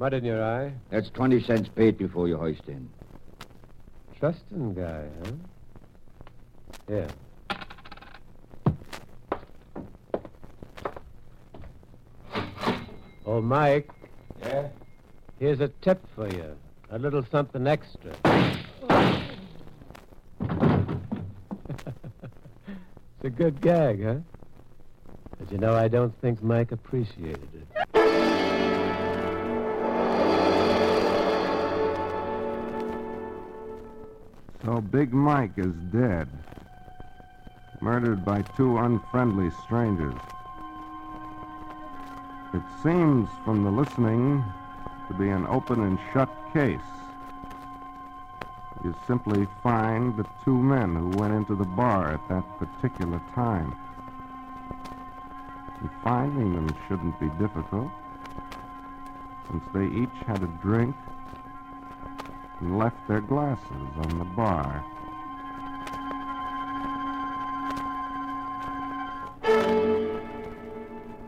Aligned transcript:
Mud 0.00 0.14
in 0.14 0.24
your 0.24 0.42
eye? 0.42 0.72
That's 0.88 1.10
20 1.10 1.42
cents 1.42 1.68
paid 1.68 1.98
before 1.98 2.26
you 2.26 2.38
hoist 2.38 2.66
in. 2.66 2.88
Trusting 4.18 4.72
guy, 4.72 5.04
huh? 5.22 5.32
Yeah. 6.88 7.08
Oh, 13.26 13.42
Mike. 13.42 13.90
Yeah? 14.40 14.68
Here's 15.38 15.60
a 15.60 15.68
tip 15.82 16.02
for 16.14 16.26
you. 16.28 16.56
A 16.90 16.98
little 16.98 17.22
something 17.30 17.66
extra. 17.66 18.14
it's 20.40 20.54
a 23.24 23.28
good 23.28 23.60
gag, 23.60 24.02
huh? 24.02 24.14
But 25.38 25.52
you 25.52 25.58
know, 25.58 25.74
I 25.74 25.88
don't 25.88 26.18
think 26.22 26.42
Mike 26.42 26.72
appreciated 26.72 27.50
it. 27.52 27.59
So 34.64 34.80
Big 34.80 35.14
Mike 35.14 35.56
is 35.56 35.74
dead. 35.90 36.28
Murdered 37.80 38.24
by 38.26 38.42
two 38.42 38.76
unfriendly 38.76 39.50
strangers. 39.64 40.14
It 42.52 42.62
seems 42.82 43.30
from 43.44 43.64
the 43.64 43.70
listening 43.70 44.44
to 45.08 45.14
be 45.14 45.30
an 45.30 45.46
open 45.46 45.82
and 45.82 45.98
shut 46.12 46.28
case. 46.52 46.78
You 48.84 48.94
simply 49.06 49.46
find 49.62 50.16
the 50.16 50.26
two 50.44 50.56
men 50.56 50.94
who 50.94 51.08
went 51.08 51.32
into 51.32 51.54
the 51.54 51.64
bar 51.64 52.12
at 52.12 52.28
that 52.28 52.44
particular 52.58 53.20
time. 53.34 53.74
And 55.80 55.90
finding 56.04 56.54
them 56.54 56.68
shouldn't 56.86 57.18
be 57.18 57.30
difficult, 57.38 57.90
since 59.50 59.64
they 59.72 59.86
each 59.86 60.26
had 60.26 60.42
a 60.42 60.46
drink 60.62 60.94
and 62.60 62.78
left 62.78 62.96
their 63.08 63.20
glasses 63.20 63.90
on 63.96 64.18
the 64.18 64.24
bar. 64.24 64.84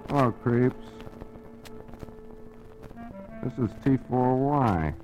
Hello, 0.09 0.31
creeps. 0.43 0.87
This 3.43 3.53
is 3.55 3.71
T4Y, 3.85 4.95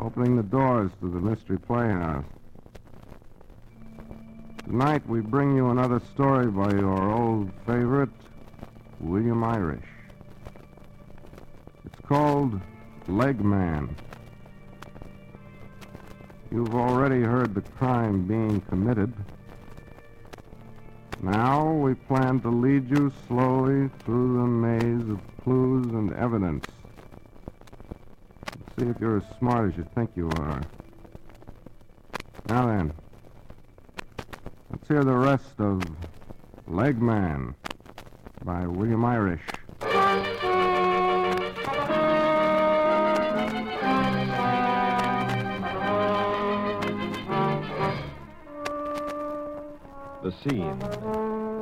opening 0.00 0.36
the 0.36 0.42
doors 0.42 0.90
to 1.00 1.08
the 1.08 1.20
Mystery 1.20 1.58
Playhouse. 1.58 2.24
Tonight 4.64 5.08
we 5.08 5.20
bring 5.20 5.54
you 5.54 5.70
another 5.70 6.00
story 6.12 6.48
by 6.48 6.72
your 6.72 7.12
old 7.12 7.52
favorite, 7.64 8.10
William 9.00 9.44
Irish. 9.44 9.86
It's 11.84 12.00
called 12.06 12.60
Leg 13.06 13.40
Man. 13.40 13.94
You've 16.50 16.74
already 16.74 17.22
heard 17.22 17.54
the 17.54 17.60
crime 17.60 18.26
being 18.26 18.60
committed. 18.62 19.12
Now 21.22 21.72
we 21.72 21.94
plan 21.94 22.40
to 22.40 22.48
lead 22.48 22.88
you 22.88 23.12
slowly 23.26 23.90
through 24.04 24.38
the 24.38 24.46
maze 24.46 25.08
of 25.10 25.20
clues 25.42 25.86
and 25.86 26.12
evidence. 26.12 26.64
See 28.78 28.86
if 28.86 29.00
you're 29.00 29.16
as 29.16 29.38
smart 29.38 29.72
as 29.72 29.76
you 29.76 29.86
think 29.94 30.10
you 30.14 30.28
are. 30.38 30.60
Now 32.48 32.66
then, 32.66 32.92
let's 34.70 34.86
hear 34.86 35.02
the 35.02 35.16
rest 35.16 35.58
of 35.58 35.82
Leg 36.68 37.00
Man 37.02 37.54
by 38.44 38.66
William 38.66 39.04
Irish. 39.04 39.42
The 50.26 50.50
scene 50.50 50.76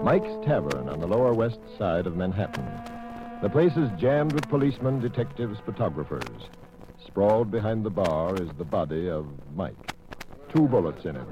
Mike's 0.03 0.47
Tavern 0.47 0.89
on 0.89 0.99
the 0.99 1.07
Lower 1.07 1.35
West 1.35 1.59
Side 1.77 2.07
of 2.07 2.17
Manhattan. 2.17 2.67
The 3.43 3.51
place 3.51 3.77
is 3.77 3.91
jammed 4.01 4.33
with 4.33 4.49
policemen, 4.49 5.01
detectives, 5.01 5.59
photographers. 5.67 6.49
Sprawled 7.07 7.51
behind 7.51 7.85
the 7.85 7.91
bar 7.91 8.35
is 8.37 8.49
the 8.57 8.65
body 8.65 9.11
of 9.11 9.27
Mike. 9.55 9.93
Two 10.49 10.67
bullets 10.67 11.05
in 11.05 11.15
him. 11.15 11.27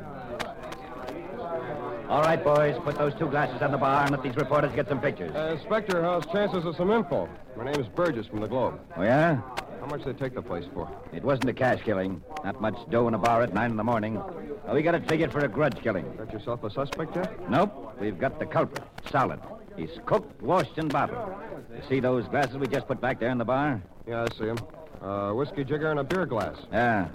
All 2.11 2.21
right, 2.21 2.45
boys, 2.45 2.77
put 2.85 2.99
those 2.99 3.15
two 3.15 3.29
glasses 3.29 3.63
on 3.63 3.73
the 3.73 3.79
bar 3.79 4.03
and 4.03 4.11
let 4.11 4.23
these 4.23 4.37
reporters 4.37 4.73
get 4.75 4.91
some 4.91 5.01
pictures. 5.01 5.35
Uh, 5.35 5.57
Inspector, 5.59 6.03
how's 6.03 6.27
chances 6.27 6.67
of 6.67 6.77
some 6.77 6.91
info? 6.91 7.31
My 7.57 7.65
name 7.65 7.81
is 7.81 7.89
Burgess 7.89 8.27
from 8.27 8.43
the 8.43 8.47
Globe. 8.49 8.79
Oh, 8.95 9.03
yeah? 9.03 9.41
How 9.83 9.89
much 9.89 10.05
did 10.05 10.17
they 10.17 10.21
take 10.21 10.35
the 10.35 10.43
place 10.43 10.65
for? 10.73 10.89
It 11.13 11.25
wasn't 11.25 11.49
a 11.49 11.53
cash 11.53 11.83
killing. 11.83 12.23
Not 12.45 12.61
much 12.61 12.77
dough 12.89 13.09
in 13.09 13.15
a 13.15 13.19
bar 13.19 13.43
at 13.43 13.53
9 13.53 13.69
in 13.73 13.77
the 13.77 13.83
morning. 13.83 14.17
Uh, 14.17 14.73
we 14.73 14.81
got 14.81 14.95
it 14.95 15.09
figured 15.09 15.33
for 15.33 15.41
a 15.41 15.49
grudge 15.49 15.83
killing. 15.83 16.09
Got 16.17 16.33
yourself 16.33 16.63
a 16.63 16.71
suspect 16.71 17.17
yet? 17.17 17.51
Nope, 17.51 17.97
we've 18.01 18.17
got 18.17 18.39
the 18.39 18.47
culprit. 18.47 18.85
Solid. 19.11 19.41
He's 19.77 19.91
cooked, 20.07 20.41
washed, 20.41 20.79
and 20.79 20.91
bottled. 20.93 21.35
You 21.75 21.83
see 21.89 21.99
those 21.99 22.29
glasses 22.29 22.59
we 22.59 22.69
just 22.69 22.87
put 22.87 23.01
back 23.01 23.19
there 23.19 23.31
in 23.31 23.39
the 23.39 23.45
bar? 23.45 23.83
Yeah, 24.07 24.23
I 24.23 24.39
see 24.39 24.45
him. 24.45 24.59
Uh, 25.01 25.33
whiskey 25.33 25.65
jigger 25.65 25.91
and 25.91 25.99
a 25.99 26.05
beer 26.05 26.27
glass. 26.27 26.59
Yeah. 26.71 27.09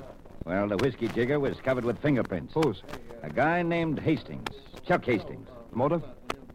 Well, 0.44 0.68
the 0.68 0.76
whiskey 0.76 1.08
jigger 1.08 1.40
was 1.40 1.56
covered 1.62 1.86
with 1.86 1.98
fingerprints. 2.00 2.54
Whose? 2.54 2.84
A 3.24 3.30
guy 3.30 3.62
named 3.64 3.98
Hastings. 3.98 4.50
Chuck 4.86 5.06
Hastings. 5.06 5.48
Motive? 5.72 6.04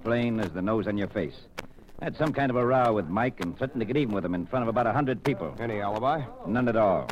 Plain 0.05 0.41
as 0.41 0.51
the 0.51 0.61
nose 0.61 0.87
on 0.87 0.99
your 0.99 1.09
face. 1.09 1.47
Had 2.03 2.17
some 2.17 2.33
kind 2.33 2.51
of 2.51 2.57
a 2.57 2.67
row 2.67 2.93
with 2.93 3.07
Mike 3.07 3.39
and 3.41 3.57
threatened 3.57 3.79
to 3.79 3.85
get 3.87 3.97
even 3.97 4.13
with 4.13 4.25
him 4.25 4.35
in 4.35 4.45
front 4.45 4.65
of 4.65 4.69
about 4.69 4.89
a 4.89 4.93
hundred 4.93 5.23
people. 5.23 5.55
Any 5.61 5.81
alibi? 5.81 6.25
None 6.49 6.67
at 6.67 6.75
all. 6.75 7.09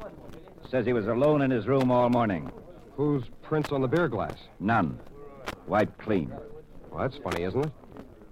Says 0.69 0.85
he 0.85 0.93
was 0.93 1.07
alone 1.07 1.43
in 1.43 1.51
his 1.53 1.69
room 1.69 1.93
all 1.93 2.09
morning. 2.11 2.51
Whose 2.97 3.23
prints 3.43 3.71
on 3.71 3.83
the 3.83 3.87
beer 3.87 4.09
glass? 4.09 4.35
None. 4.59 4.99
Wiped 5.69 5.97
clean. 5.99 6.33
Well, 6.91 7.03
that's 7.03 7.19
funny, 7.19 7.45
isn't 7.45 7.67
it? 7.67 7.73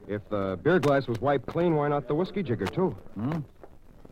If 0.09 0.29
the 0.31 0.59
beer 0.61 0.81
glass 0.81 1.07
was 1.07 1.21
wiped 1.21 1.47
clean, 1.47 1.77
why 1.77 1.87
not 1.87 2.09
the 2.09 2.15
whiskey 2.17 2.43
jigger, 2.43 2.67
too? 2.67 2.91
Hmm? 3.15 3.39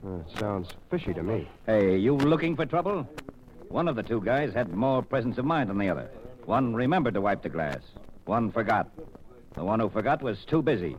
Uh, 0.07 0.19
it 0.19 0.39
sounds 0.39 0.69
fishy 0.89 1.13
to 1.15 1.25
me. 1.25 1.49
Hey, 1.67 1.97
you 1.97 2.15
looking 2.15 2.55
for 2.55 2.65
trouble? 2.65 3.09
One 3.71 3.89
of 3.89 3.97
the 3.97 4.05
two 4.05 4.21
guys 4.21 4.55
had 4.55 4.73
more 4.73 5.03
presence 5.03 5.37
of 5.39 5.45
mind 5.45 5.69
than 5.69 5.79
the 5.79 5.89
other. 5.89 6.09
One 6.45 6.75
remembered 6.75 7.15
to 7.15 7.21
wipe 7.21 7.43
the 7.43 7.49
glass. 7.49 7.81
One 8.25 8.53
forgot. 8.53 8.89
The 9.55 9.65
one 9.65 9.81
who 9.81 9.89
forgot 9.89 10.23
was 10.23 10.45
too 10.45 10.63
busy. 10.63 10.97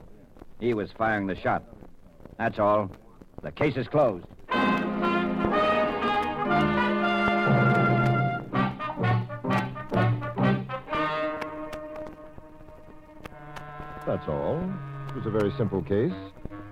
He 0.59 0.73
was 0.73 0.91
firing 0.97 1.28
the 1.28 1.35
shot. 1.35 1.63
That's 2.38 2.57
all. 2.57 2.90
The 3.44 3.51
case 3.51 3.78
is 3.78 3.88
closed. 3.88 4.25
That's 14.06 14.28
all. 14.28 14.57
It 15.09 15.16
was 15.16 15.25
a 15.25 15.29
very 15.29 15.51
simple 15.57 15.84
case. 15.84 16.13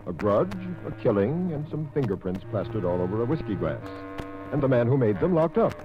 A 0.07 0.13
grudge, 0.13 0.53
a 0.87 0.91
killing, 1.03 1.51
and 1.53 1.67
some 1.69 1.89
fingerprints 1.93 2.43
plastered 2.49 2.85
all 2.85 3.01
over 3.01 3.21
a 3.21 3.25
whiskey 3.25 3.55
glass. 3.55 3.87
And 4.51 4.63
the 4.63 4.67
man 4.67 4.87
who 4.87 4.97
made 4.97 5.19
them 5.19 5.35
locked 5.35 5.57
up. 5.57 5.75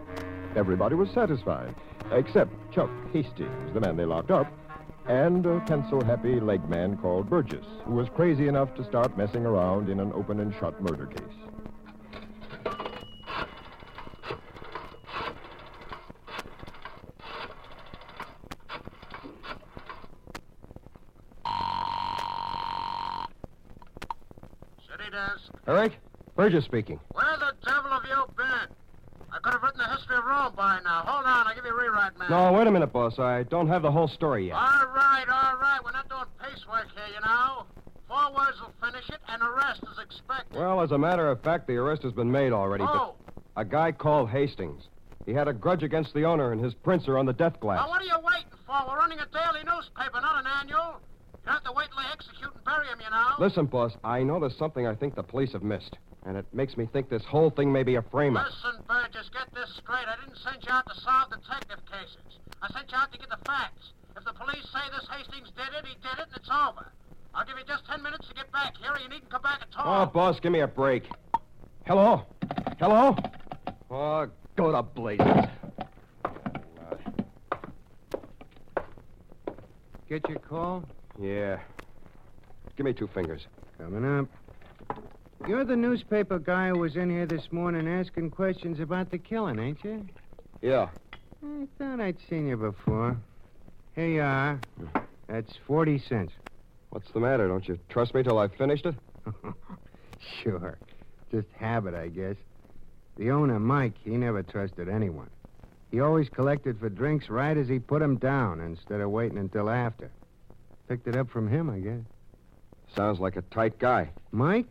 Everybody 0.57 0.95
was 0.95 1.11
satisfied, 1.11 1.75
except 2.13 2.53
Chuck 2.73 2.91
Hastings, 3.13 3.75
the 3.75 3.81
man 3.81 3.97
they 3.97 4.05
locked 4.05 4.31
up, 4.31 4.47
and 5.07 5.45
a 5.47 5.61
pencil-happy 5.61 6.41
leg 6.41 6.69
man 6.69 6.97
called 6.97 7.29
Burgess, 7.29 7.67
who 7.85 7.95
was 7.95 8.09
crazy 8.15 8.49
enough 8.49 8.75
to 8.75 8.85
start 8.85 9.17
messing 9.17 9.45
around 9.45 9.89
in 9.89 9.99
an 10.01 10.13
open 10.13 10.41
and 10.41 10.55
shut 10.55 10.81
murder 10.81 11.07
case. 11.07 11.21
City 24.89 25.11
desk. 25.11 25.51
Eric? 25.67 25.99
Burgess 26.37 26.65
speaking. 26.65 27.01
Where 27.13 27.37
the 27.39 27.53
devil 27.67 27.91
have 27.91 28.05
you 28.09 28.25
been? 28.37 28.69
I 29.33 29.39
could 29.43 29.53
have 29.53 29.63
written 29.63 29.79
the 29.79 29.89
history 29.89 30.17
of 30.17 30.25
Rome 30.25 30.55
by 30.57 30.81
now. 30.85 31.03
Hold 31.07 31.25
on, 31.25 31.47
I'll 31.47 31.55
give 31.55 31.65
you 31.65 31.71
a 31.71 31.81
rewrite, 31.81 32.19
man. 32.19 32.31
No, 32.31 32.53
wait 32.53 32.67
a 32.67 32.71
minute, 32.71 32.93
boss. 32.93 33.19
I 33.19 33.45
don't 33.45 33.69
have 33.69 33.83
the 33.83 33.91
whole 33.91 34.09
story 34.09 34.49
yet. 34.49 34.55
All 34.55 34.87
right, 34.95 35.25
all 35.29 35.57
right. 35.57 35.79
We're 35.85 35.93
not 35.93 36.09
doing 36.09 36.25
piecework 36.43 36.89
here, 36.95 37.15
you 37.15 37.21
know. 37.25 37.65
Four 38.09 38.33
hours 38.51 38.61
will 38.61 38.89
finish 38.89 39.09
it, 39.09 39.21
and 39.29 39.43
arrest 39.43 39.83
is 39.91 39.99
expected. 39.99 40.59
Well, 40.59 40.81
as 40.81 40.93
a 40.93 40.99
matter 40.99 41.29
of 41.29 41.43
fact, 41.43 41.67
the 41.67 41.77
arrest 41.77 42.03
has 42.03 42.13
been 42.13 42.31
made 42.31 42.53
already. 42.53 42.85
oh, 42.85 43.15
a 43.57 43.65
guy 43.65 43.93
called 43.93 44.31
Hastings. 44.31 44.83
He 45.27 45.33
had 45.33 45.49
a 45.49 45.53
grudge 45.53 45.83
against 45.83 46.15
the 46.15 46.25
owner, 46.25 46.53
and 46.53 46.63
his 46.63 46.75
prints 46.75 47.07
are 47.09 47.19
on 47.19 47.27
the 47.27 47.33
death 47.33 47.61
glass. 47.61 47.81
now 47.81 47.89
what 47.89 48.01
are 48.01 48.05
you 48.05 48.19
waiting 48.23 48.51
for? 48.67 48.75
We're 48.89 48.97
running 48.97 49.19
a 49.19 49.27
daily 49.27 49.65
newspaper, 49.65 50.21
not 50.21 50.45
an 50.45 50.51
annual. 50.61 51.01
You 51.45 51.53
have 51.53 51.65
to 51.65 51.73
wait 51.73 51.89
till 51.89 52.03
they 52.03 52.11
execute 52.13 52.53
and 52.55 52.65
bury 52.65 52.87
him, 52.87 52.99
you 53.03 53.11
know. 53.11 53.35
Listen, 53.39 53.67
boss, 53.67 53.93
I 54.03 54.23
noticed 54.23 54.59
something 54.59 54.87
I 54.87 54.95
think 54.95 55.15
the 55.15 55.23
police 55.23 55.53
have 55.53 55.63
missed, 55.63 55.97
and 56.27 56.37
it 56.37 56.47
makes 56.53 56.77
me 56.77 56.87
think 56.87 57.09
this 57.09 57.25
whole 57.25 57.51
thing 57.51 57.73
may 57.73 57.83
be 57.83 57.97
a 57.97 58.03
frame-up. 58.03 58.47
Listen, 58.47 58.83
Burgess, 58.89 59.31
get 59.33 59.53
this 59.55 59.71
straight. 59.77 60.07
I 60.09 60.17
didn't 60.25 60.39
send 60.39 60.65
you 60.65 60.73
out 60.73 60.87
to 60.89 61.01
solve 61.01 61.31
detective 61.31 61.81
cases. 61.91 62.39
I 62.63 62.73
sent 62.73 62.91
you 62.91 62.99
out 62.99 63.13
to 63.13 63.19
get 63.19 63.29
the 63.29 63.41
facts. 63.47 63.93
If 64.17 64.25
the 64.25 64.33
police 64.33 64.67
say 64.73 64.85
this 64.93 65.07
Hastings 65.09 65.51
did 65.57 65.69
it, 65.79 65.87
he 65.87 65.95
did 66.03 66.19
it, 66.19 66.29
and 66.29 66.37
it's 66.37 66.51
over. 66.51 66.93
I'll 67.35 67.45
give 67.47 67.57
you 67.59 67.65
just 67.67 67.87
ten 67.87 68.03
minutes 68.03 68.27
to 68.29 68.35
get 68.35 68.51
back 68.53 68.77
here, 68.77 68.93
or 68.93 68.99
you 68.99 69.09
needn't 69.09 69.31
come 69.31 69.43
back 69.43 69.61
at 69.63 69.69
Oh, 69.79 69.83
all. 69.89 70.07
boss, 70.07 70.41
give 70.41 70.53
me 70.53 70.61
a 70.61 70.67
break. 70.67 71.05
Hello? 71.87 72.23
Hello? 72.79 73.17
Oh, 73.91 74.27
go 74.57 74.73
to 74.73 74.83
blazes. 74.83 75.27
Get 80.09 80.29
your 80.29 80.39
call? 80.41 80.85
Yeah. 81.21 81.61
Give 82.77 82.85
me 82.85 82.93
two 82.93 83.07
fingers. 83.15 83.47
Coming 83.79 84.05
up. 84.19 84.27
You're 85.49 85.65
the 85.65 85.77
newspaper 85.77 86.39
guy 86.39 86.69
who 86.69 86.79
was 86.81 86.97
in 86.97 87.09
here 87.11 87.27
this 87.27 87.51
morning 87.53 87.89
asking 87.89 88.31
questions 88.31 88.81
about 88.81 89.11
the 89.11 89.19
killing, 89.19 89.59
ain't 89.59 89.83
you? 89.85 90.05
Yeah. 90.61 90.89
I 91.45 91.67
thought 91.79 92.01
I'd 92.01 92.17
seen 92.29 92.49
you 92.49 92.57
before. 92.57 93.17
Here 93.95 94.09
you 94.09 94.21
are. 94.23 94.61
Hmm. 94.79 94.99
That's 95.29 95.53
40 95.67 95.99
cents. 96.09 96.33
What's 96.91 97.11
the 97.13 97.21
matter? 97.21 97.49
Don't 97.49 97.67
you 97.67 97.79
trust 97.89 98.15
me 98.15 98.23
till 98.23 98.39
I've 98.39 98.55
finished 98.55 98.85
it? 98.85 98.95
sure. 100.43 100.79
Just 101.31 101.47
habit, 101.57 101.95
I 101.95 102.09
guess. 102.09 102.37
The 103.17 103.31
owner, 103.31 103.59
Mike, 103.61 103.95
he 104.03 104.11
never 104.11 104.43
trusted 104.43 104.89
anyone. 104.89 105.31
He 105.91 106.01
always 106.01 106.29
collected 106.29 106.79
for 106.79 106.89
drinks 106.89 107.29
right 107.29 107.57
as 107.57 107.69
he 107.69 107.79
put 107.79 108.03
'em 108.03 108.17
down 108.17 108.61
instead 108.61 109.01
of 109.01 109.11
waiting 109.11 109.39
until 109.39 109.71
after. 109.71 110.11
Picked 110.89 111.07
it 111.07 111.17
up 111.17 111.31
from 111.31 111.49
him, 111.49 111.71
I 111.71 111.79
guess. 111.79 112.01
Sounds 112.95 113.21
like 113.21 113.37
a 113.37 113.43
tight 113.43 113.79
guy. 113.79 114.11
Mike, 114.33 114.67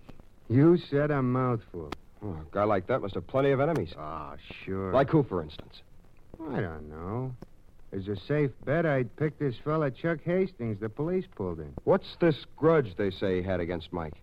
you 0.50 0.77
said 0.77 1.12
a 1.12 1.21
mouthful. 1.21 1.92
Oh, 2.21 2.31
a 2.31 2.45
guy 2.51 2.63
like 2.66 2.88
that 2.88 3.01
must 3.01 3.16
have 3.16 3.27
plenty 3.27 3.51
of 3.51 3.62
enemies. 3.62 3.94
Oh, 3.98 4.33
sure. 4.66 4.92
Like 4.92 5.10
who, 5.10 5.24
for 5.24 5.42
instance? 5.42 5.81
I 6.51 6.60
don't 6.60 6.89
know. 6.89 7.33
As 7.91 8.07
a 8.07 8.15
safe 8.15 8.51
bet, 8.65 8.86
I'd 8.86 9.15
pick 9.15 9.39
this 9.39 9.56
fella 9.63 9.89
Chuck 9.89 10.19
Hastings 10.24 10.80
the 10.80 10.89
police 10.89 11.25
pulled 11.36 11.59
in. 11.59 11.74
What's 11.86 12.15
this 12.19 12.45
grudge 12.56 12.95
they 12.97 13.09
say 13.09 13.41
he 13.41 13.47
had 13.47 13.59
against 13.59 13.91
Mike? 13.91 14.13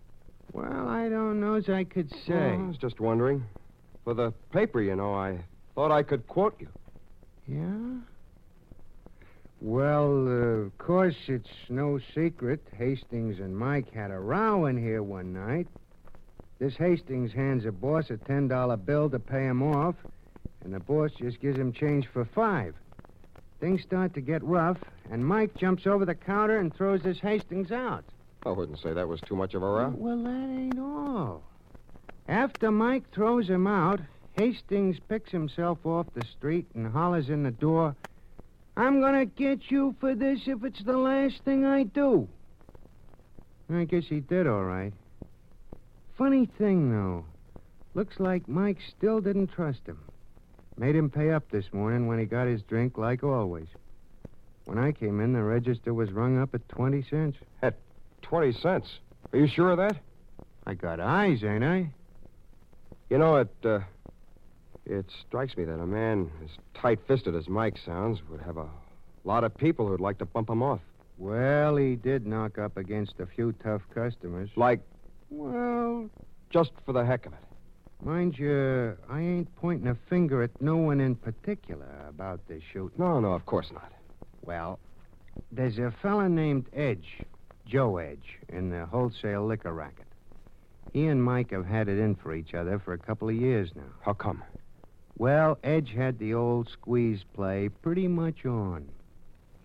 Well, 0.52 0.88
I 0.88 1.08
don't 1.08 1.40
know 1.40 1.54
as 1.54 1.68
I 1.68 1.84
could 1.84 2.10
say. 2.26 2.34
I 2.34 2.56
was 2.56 2.78
just 2.78 3.00
wondering. 3.00 3.44
For 4.04 4.14
the 4.14 4.32
paper, 4.52 4.80
you 4.80 4.94
know, 4.94 5.14
I 5.14 5.40
thought 5.74 5.90
I 5.90 6.04
could 6.04 6.28
quote 6.28 6.54
you. 6.60 6.68
Yeah? 7.48 8.00
Well, 9.60 10.28
uh, 10.28 10.66
of 10.66 10.78
course, 10.78 11.16
it's 11.26 11.48
no 11.68 11.98
secret. 12.14 12.60
Hastings 12.76 13.40
and 13.40 13.56
Mike 13.56 13.92
had 13.92 14.12
a 14.12 14.18
row 14.18 14.66
in 14.66 14.76
here 14.76 15.02
one 15.02 15.32
night. 15.32 15.66
This 16.60 16.76
Hastings 16.76 17.32
hands 17.32 17.64
a 17.66 17.72
boss 17.72 18.10
a 18.10 18.16
$10 18.16 18.84
bill 18.84 19.10
to 19.10 19.18
pay 19.18 19.44
him 19.44 19.62
off, 19.62 19.96
and 20.62 20.72
the 20.72 20.80
boss 20.80 21.10
just 21.18 21.40
gives 21.40 21.58
him 21.58 21.72
change 21.72 22.06
for 22.06 22.24
five. 22.24 22.74
Things 23.60 23.82
start 23.82 24.14
to 24.14 24.20
get 24.20 24.42
rough, 24.44 24.78
and 25.10 25.26
Mike 25.26 25.56
jumps 25.56 25.86
over 25.86 26.04
the 26.04 26.14
counter 26.14 26.58
and 26.58 26.74
throws 26.74 27.02
this 27.02 27.18
Hastings 27.20 27.70
out. 27.70 28.04
I 28.44 28.50
wouldn't 28.50 28.78
say 28.80 28.92
that 28.92 29.08
was 29.08 29.20
too 29.22 29.36
much 29.36 29.54
of 29.54 29.62
a 29.62 29.66
row. 29.66 29.94
Well, 29.96 30.22
that 30.22 30.30
ain't 30.30 30.78
all. 30.78 31.42
After 32.28 32.70
Mike 32.70 33.10
throws 33.12 33.48
him 33.48 33.66
out, 33.66 34.00
Hastings 34.34 34.98
picks 35.08 35.30
himself 35.30 35.78
off 35.84 36.06
the 36.14 36.24
street 36.36 36.66
and 36.74 36.86
hollers 36.86 37.30
in 37.30 37.42
the 37.42 37.50
door, 37.50 37.96
I'm 38.76 39.00
gonna 39.00 39.24
get 39.24 39.70
you 39.70 39.96
for 40.00 40.14
this 40.14 40.40
if 40.46 40.62
it's 40.62 40.82
the 40.84 40.98
last 40.98 41.42
thing 41.44 41.64
I 41.64 41.84
do. 41.84 42.28
I 43.72 43.84
guess 43.84 44.04
he 44.04 44.20
did 44.20 44.46
all 44.46 44.64
right. 44.64 44.92
Funny 46.18 46.46
thing, 46.58 46.90
though. 46.90 47.24
Looks 47.94 48.20
like 48.20 48.46
Mike 48.48 48.78
still 48.96 49.20
didn't 49.20 49.48
trust 49.48 49.86
him. 49.86 49.98
Made 50.78 50.94
him 50.94 51.08
pay 51.10 51.30
up 51.30 51.50
this 51.50 51.64
morning 51.72 52.06
when 52.06 52.18
he 52.18 52.26
got 52.26 52.46
his 52.46 52.62
drink, 52.62 52.98
like 52.98 53.24
always. 53.24 53.66
When 54.66 54.78
I 54.78 54.92
came 54.92 55.20
in, 55.20 55.32
the 55.32 55.42
register 55.42 55.94
was 55.94 56.10
rung 56.12 56.38
up 56.40 56.54
at 56.54 56.68
20 56.68 57.02
cents. 57.08 57.38
At 57.62 57.76
Twenty 58.22 58.52
cents. 58.52 58.88
Are 59.32 59.38
you 59.38 59.46
sure 59.46 59.70
of 59.70 59.76
that? 59.76 59.96
I 60.66 60.74
got 60.74 60.98
eyes, 60.98 61.44
ain't 61.44 61.62
I? 61.62 61.90
You 63.08 63.18
know, 63.18 63.36
it, 63.36 63.54
uh, 63.64 63.80
it 64.84 65.06
strikes 65.28 65.56
me 65.56 65.64
that 65.64 65.78
a 65.78 65.86
man 65.86 66.28
as 66.42 66.50
tight-fisted 66.74 67.36
as 67.36 67.48
Mike 67.48 67.78
sounds 67.86 68.18
would 68.28 68.40
have 68.40 68.56
a 68.56 68.66
lot 69.22 69.44
of 69.44 69.56
people 69.56 69.86
who'd 69.86 70.00
like 70.00 70.18
to 70.18 70.24
bump 70.24 70.50
him 70.50 70.60
off. 70.62 70.80
Well, 71.18 71.76
he 71.76 71.94
did 71.94 72.26
knock 72.26 72.58
up 72.58 72.76
against 72.76 73.20
a 73.20 73.26
few 73.26 73.52
tough 73.62 73.82
customers. 73.94 74.50
Like, 74.56 74.80
Well, 75.30 76.10
just 76.50 76.72
for 76.84 76.92
the 76.92 77.04
heck 77.04 77.26
of 77.26 77.32
it. 77.32 77.38
Mind 78.02 78.38
you, 78.38 78.96
I 79.08 79.20
ain't 79.20 79.54
pointing 79.56 79.88
a 79.88 79.96
finger 80.08 80.42
at 80.42 80.60
no 80.60 80.76
one 80.76 81.00
in 81.00 81.16
particular 81.16 81.88
about 82.08 82.40
this 82.48 82.62
shooting. 82.72 82.98
No, 82.98 83.20
no, 83.20 83.32
of 83.32 83.46
course 83.46 83.70
not. 83.72 83.92
Well, 84.42 84.78
there's 85.50 85.78
a 85.78 85.92
fella 86.02 86.28
named 86.28 86.66
Edge, 86.72 87.24
Joe 87.66 87.98
Edge, 87.98 88.38
in 88.48 88.70
the 88.70 88.86
wholesale 88.86 89.46
liquor 89.46 89.72
racket. 89.72 90.06
He 90.92 91.06
and 91.06 91.22
Mike 91.22 91.50
have 91.50 91.66
had 91.66 91.88
it 91.88 91.98
in 91.98 92.14
for 92.14 92.34
each 92.34 92.54
other 92.54 92.78
for 92.78 92.92
a 92.92 92.98
couple 92.98 93.28
of 93.28 93.34
years 93.34 93.70
now. 93.74 93.82
How 94.00 94.14
come? 94.14 94.42
Well, 95.18 95.58
Edge 95.64 95.92
had 95.96 96.18
the 96.18 96.34
old 96.34 96.68
squeeze 96.68 97.24
play 97.34 97.68
pretty 97.68 98.06
much 98.08 98.44
on. 98.44 98.88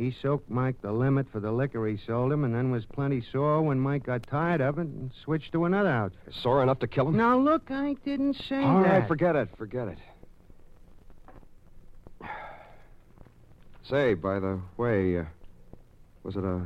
He 0.02 0.10
soaked 0.20 0.50
Mike 0.50 0.82
the 0.82 0.92
limit 0.92 1.28
for 1.32 1.40
the 1.40 1.52
liquor 1.52 1.86
he 1.86 1.96
sold 2.08 2.32
him, 2.32 2.44
and 2.44 2.56
then 2.56 2.72
was 2.72 2.84
plenty 2.86 3.22
sore 3.32 3.62
when 3.62 3.80
Mike 3.80 4.02
got 4.02 4.24
tired 4.26 4.60
of 4.60 4.80
it 4.80 4.88
and 4.88 5.12
switched 5.24 5.52
to 5.52 5.66
another 5.66 5.90
outfit. 5.90 6.34
Sore 6.42 6.64
enough 6.64 6.80
to 6.80 6.88
kill 6.88 7.10
him? 7.10 7.18
Now, 7.18 7.38
look, 7.38 7.70
I 7.70 7.94
didn't 8.04 8.34
say 8.50 8.64
All 8.64 8.82
that. 8.82 8.90
right, 8.90 9.08
forget 9.08 9.36
it. 9.36 9.50
Forget 9.60 9.90
it. 9.90 10.00
Say, 13.84 14.16
by 14.16 14.40
the 14.40 14.60
way, 14.76 15.20
uh, 15.20 15.26
was 16.24 16.36
it 16.36 16.44
a 16.44 16.66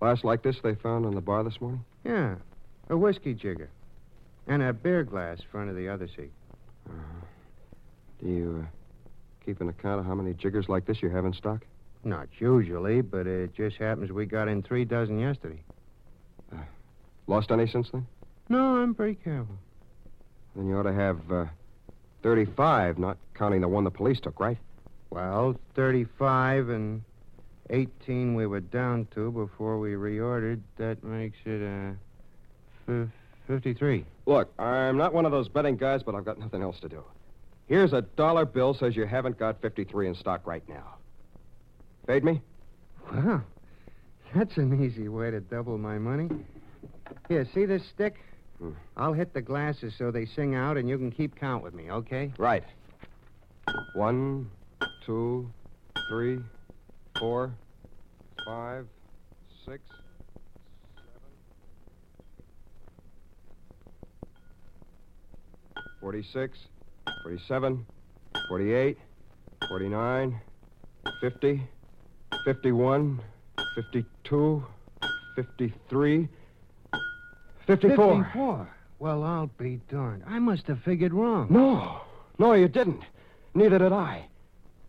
glass 0.00 0.24
like 0.24 0.42
this 0.42 0.56
they 0.60 0.74
found 0.74 1.06
in 1.06 1.14
the 1.14 1.20
bar 1.20 1.44
this 1.44 1.60
morning? 1.60 1.84
Yeah, 2.02 2.34
a 2.90 2.96
whiskey 2.96 3.34
jigger. 3.34 3.70
And 4.48 4.60
a 4.60 4.72
beer 4.72 5.04
glass 5.04 5.38
in 5.38 5.46
front 5.52 5.70
of 5.70 5.76
the 5.76 5.88
other 5.88 6.08
seat. 6.08 6.32
Uh-huh. 6.90 7.26
Do 8.20 8.28
you 8.28 8.64
uh, 8.66 9.44
keep 9.46 9.60
an 9.60 9.68
account 9.68 10.00
of 10.00 10.06
how 10.06 10.16
many 10.16 10.34
jiggers 10.34 10.68
like 10.68 10.84
this 10.84 11.00
you 11.00 11.10
have 11.10 11.24
in 11.26 11.32
stock? 11.32 11.64
Not 12.04 12.28
usually, 12.38 13.00
but 13.00 13.26
it 13.26 13.54
just 13.54 13.76
happens 13.76 14.12
we 14.12 14.26
got 14.26 14.48
in 14.48 14.62
three 14.62 14.84
dozen 14.84 15.18
yesterday. 15.18 15.62
Lost 17.26 17.50
any 17.50 17.66
since 17.66 17.88
then? 17.90 18.06
No, 18.50 18.76
I'm 18.76 18.94
pretty 18.94 19.14
careful. 19.14 19.56
Then 20.54 20.66
you 20.68 20.76
ought 20.76 20.82
to 20.82 20.92
have 20.92 21.32
uh, 21.32 21.46
35, 22.22 22.98
not 22.98 23.16
counting 23.32 23.62
the 23.62 23.68
one 23.68 23.84
the 23.84 23.90
police 23.90 24.20
took, 24.20 24.38
right? 24.38 24.58
Well, 25.08 25.58
35 25.74 26.68
and 26.68 27.02
18 27.70 28.34
we 28.34 28.46
were 28.46 28.60
down 28.60 29.06
to 29.14 29.32
before 29.32 29.78
we 29.78 29.92
reordered. 29.92 30.60
That 30.76 31.02
makes 31.02 31.38
it, 31.46 31.62
uh, 31.62 32.92
f- 32.92 33.08
53. 33.46 34.04
Look, 34.26 34.52
I'm 34.58 34.98
not 34.98 35.14
one 35.14 35.24
of 35.24 35.32
those 35.32 35.48
betting 35.48 35.76
guys, 35.76 36.02
but 36.02 36.14
I've 36.14 36.24
got 36.26 36.38
nothing 36.38 36.60
else 36.62 36.78
to 36.80 36.88
do. 36.90 37.02
Here's 37.68 37.94
a 37.94 38.02
dollar 38.02 38.44
bill 38.44 38.74
says 38.74 38.94
you 38.94 39.06
haven't 39.06 39.38
got 39.38 39.62
53 39.62 40.08
in 40.08 40.14
stock 40.14 40.46
right 40.46 40.66
now. 40.68 40.96
Paid 42.06 42.22
me? 42.24 42.40
Well, 43.10 43.42
that's 44.34 44.56
an 44.58 44.84
easy 44.84 45.08
way 45.08 45.30
to 45.30 45.40
double 45.40 45.78
my 45.78 45.98
money. 45.98 46.28
Here, 47.28 47.46
see 47.54 47.64
this 47.64 47.82
stick? 47.94 48.16
Hmm. 48.58 48.72
I'll 48.96 49.14
hit 49.14 49.32
the 49.32 49.40
glasses 49.40 49.94
so 49.96 50.10
they 50.10 50.26
sing 50.26 50.54
out, 50.54 50.76
and 50.76 50.88
you 50.88 50.98
can 50.98 51.10
keep 51.10 51.34
count 51.38 51.62
with 51.62 51.72
me, 51.72 51.90
okay? 51.90 52.32
Right. 52.38 52.64
One, 53.94 54.50
two, 55.06 55.50
three, 56.08 56.40
four, 57.18 57.54
five, 58.44 58.86
six, 59.64 59.80
seven, 60.96 61.10
forty-six, 66.00 66.58
forty-seven, 67.22 67.86
forty-eight, 68.48 68.98
forty-nine, 69.68 70.38
fifty, 71.20 71.62
fifty-one, 72.44 73.20
fifty-two, 73.74 74.64
fifty-three, 75.36 76.28
fifty-four. 77.66 78.24
54. 78.24 78.68
Well, 78.98 79.22
I'll 79.22 79.50
be 79.58 79.80
darned. 79.90 80.22
I 80.26 80.38
must 80.38 80.66
have 80.66 80.80
figured 80.82 81.12
wrong. 81.12 81.48
No, 81.50 82.00
no, 82.38 82.52
you 82.54 82.68
didn't. 82.68 83.02
Neither 83.54 83.78
did 83.78 83.92
I. 83.92 84.26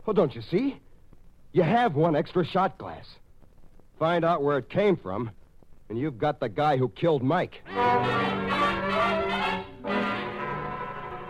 Well, 0.04 0.14
don't 0.14 0.34
you 0.34 0.42
see? 0.42 0.80
You 1.52 1.62
have 1.62 1.94
one 1.94 2.14
extra 2.14 2.44
shot 2.44 2.78
glass. 2.78 3.06
Find 3.98 4.24
out 4.24 4.42
where 4.42 4.58
it 4.58 4.68
came 4.68 4.96
from, 4.96 5.30
And 5.88 5.98
you've 5.98 6.18
got 6.18 6.40
the 6.40 6.48
guy 6.48 6.76
who 6.76 6.88
killed 6.88 7.22
Mike. 7.22 7.62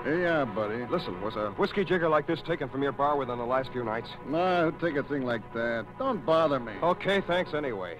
Yeah, 0.06 0.44
buddy. 0.44 0.86
Listen, 0.86 1.20
was 1.20 1.34
a 1.34 1.50
whiskey 1.52 1.84
jigger 1.84 2.08
like 2.08 2.28
this 2.28 2.40
taken 2.42 2.68
from 2.68 2.82
your 2.82 2.92
bar 2.92 3.16
within 3.16 3.38
the 3.38 3.44
last 3.44 3.72
few 3.72 3.82
nights? 3.82 4.08
No, 4.28 4.70
take 4.80 4.94
a 4.94 5.02
thing 5.02 5.22
like 5.24 5.52
that. 5.52 5.84
Don't 5.98 6.24
bother 6.24 6.60
me. 6.60 6.72
Okay, 6.80 7.20
thanks 7.22 7.54
anyway. 7.54 7.96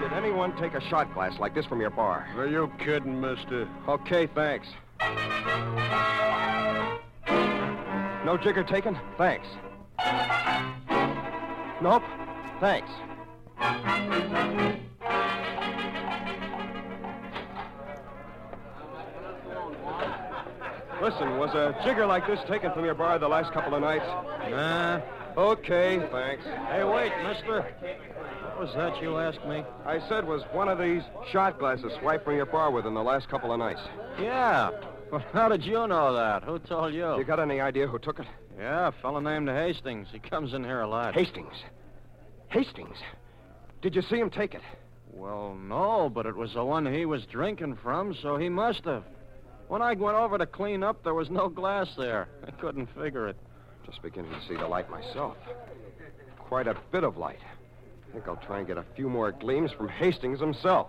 Did 0.00 0.12
anyone 0.14 0.56
take 0.58 0.72
a 0.72 0.80
shot 0.88 1.12
glass 1.12 1.38
like 1.38 1.54
this 1.54 1.66
from 1.66 1.80
your 1.82 1.90
bar? 1.90 2.26
Are 2.36 2.46
you 2.46 2.72
kidding, 2.78 3.20
mister? 3.20 3.68
Okay, 3.86 4.26
thanks. 4.26 4.68
No 8.24 8.38
jigger 8.40 8.64
taken? 8.64 8.98
Thanks. 9.18 9.46
Nope. 11.82 12.02
Thanks. 12.60 12.90
Listen, 21.00 21.38
was 21.38 21.54
a 21.54 21.74
jigger 21.84 22.06
like 22.06 22.26
this 22.26 22.40
taken 22.46 22.72
from 22.72 22.84
your 22.84 22.94
bar 22.94 23.18
the 23.18 23.28
last 23.28 23.52
couple 23.52 23.74
of 23.74 23.80
nights? 23.80 24.04
Nah. 24.50 25.00
Okay, 25.36 25.98
thanks. 26.10 26.44
Hey, 26.44 26.84
wait, 26.84 27.12
mister. 27.22 27.62
What 27.62 28.60
was 28.60 28.74
that 28.74 29.00
you 29.00 29.16
asked 29.16 29.44
me? 29.46 29.64
I 29.86 30.00
said, 30.08 30.26
was 30.26 30.42
one 30.52 30.68
of 30.68 30.78
these 30.78 31.02
shot 31.30 31.58
glasses 31.58 31.92
swiped 32.00 32.24
from 32.24 32.36
your 32.36 32.46
bar 32.46 32.70
within 32.70 32.92
the 32.94 33.02
last 33.02 33.28
couple 33.28 33.52
of 33.52 33.58
nights? 33.58 33.80
Yeah. 34.18 34.70
Well, 35.10 35.24
how 35.32 35.48
did 35.48 35.64
you 35.64 35.86
know 35.86 36.12
that? 36.14 36.44
Who 36.44 36.58
told 36.58 36.92
you? 36.92 37.16
You 37.16 37.24
got 37.24 37.40
any 37.40 37.60
idea 37.60 37.86
who 37.86 37.98
took 37.98 38.18
it? 38.20 38.26
Yeah, 38.58 38.88
a 38.88 38.92
fellow 38.92 39.20
named 39.20 39.48
Hastings. 39.48 40.08
He 40.12 40.18
comes 40.18 40.52
in 40.52 40.64
here 40.64 40.80
a 40.80 40.86
lot. 40.88 41.14
Hastings. 41.14 41.54
Hastings. 42.48 42.98
Did 43.80 43.96
you 43.96 44.02
see 44.02 44.18
him 44.18 44.28
take 44.28 44.54
it? 44.54 44.62
Well, 45.12 45.54
no, 45.54 46.10
but 46.10 46.26
it 46.26 46.36
was 46.36 46.52
the 46.52 46.64
one 46.64 46.92
he 46.92 47.06
was 47.06 47.24
drinking 47.24 47.76
from, 47.76 48.14
so 48.14 48.36
he 48.36 48.48
must 48.48 48.84
have. 48.84 49.04
When 49.70 49.82
I 49.82 49.94
went 49.94 50.16
over 50.16 50.36
to 50.36 50.46
clean 50.46 50.82
up, 50.82 51.04
there 51.04 51.14
was 51.14 51.30
no 51.30 51.48
glass 51.48 51.86
there. 51.96 52.26
I 52.44 52.50
couldn't 52.50 52.88
figure 53.00 53.28
it. 53.28 53.36
Just 53.86 54.02
beginning 54.02 54.32
to 54.32 54.40
see 54.48 54.56
the 54.56 54.66
light 54.66 54.90
myself. 54.90 55.36
Quite 56.40 56.66
a 56.66 56.74
bit 56.90 57.04
of 57.04 57.16
light. 57.16 57.38
I 58.08 58.12
think 58.12 58.26
I'll 58.26 58.34
try 58.34 58.58
and 58.58 58.66
get 58.66 58.78
a 58.78 58.84
few 58.96 59.08
more 59.08 59.30
gleams 59.30 59.70
from 59.70 59.88
Hastings 59.88 60.40
himself. 60.40 60.88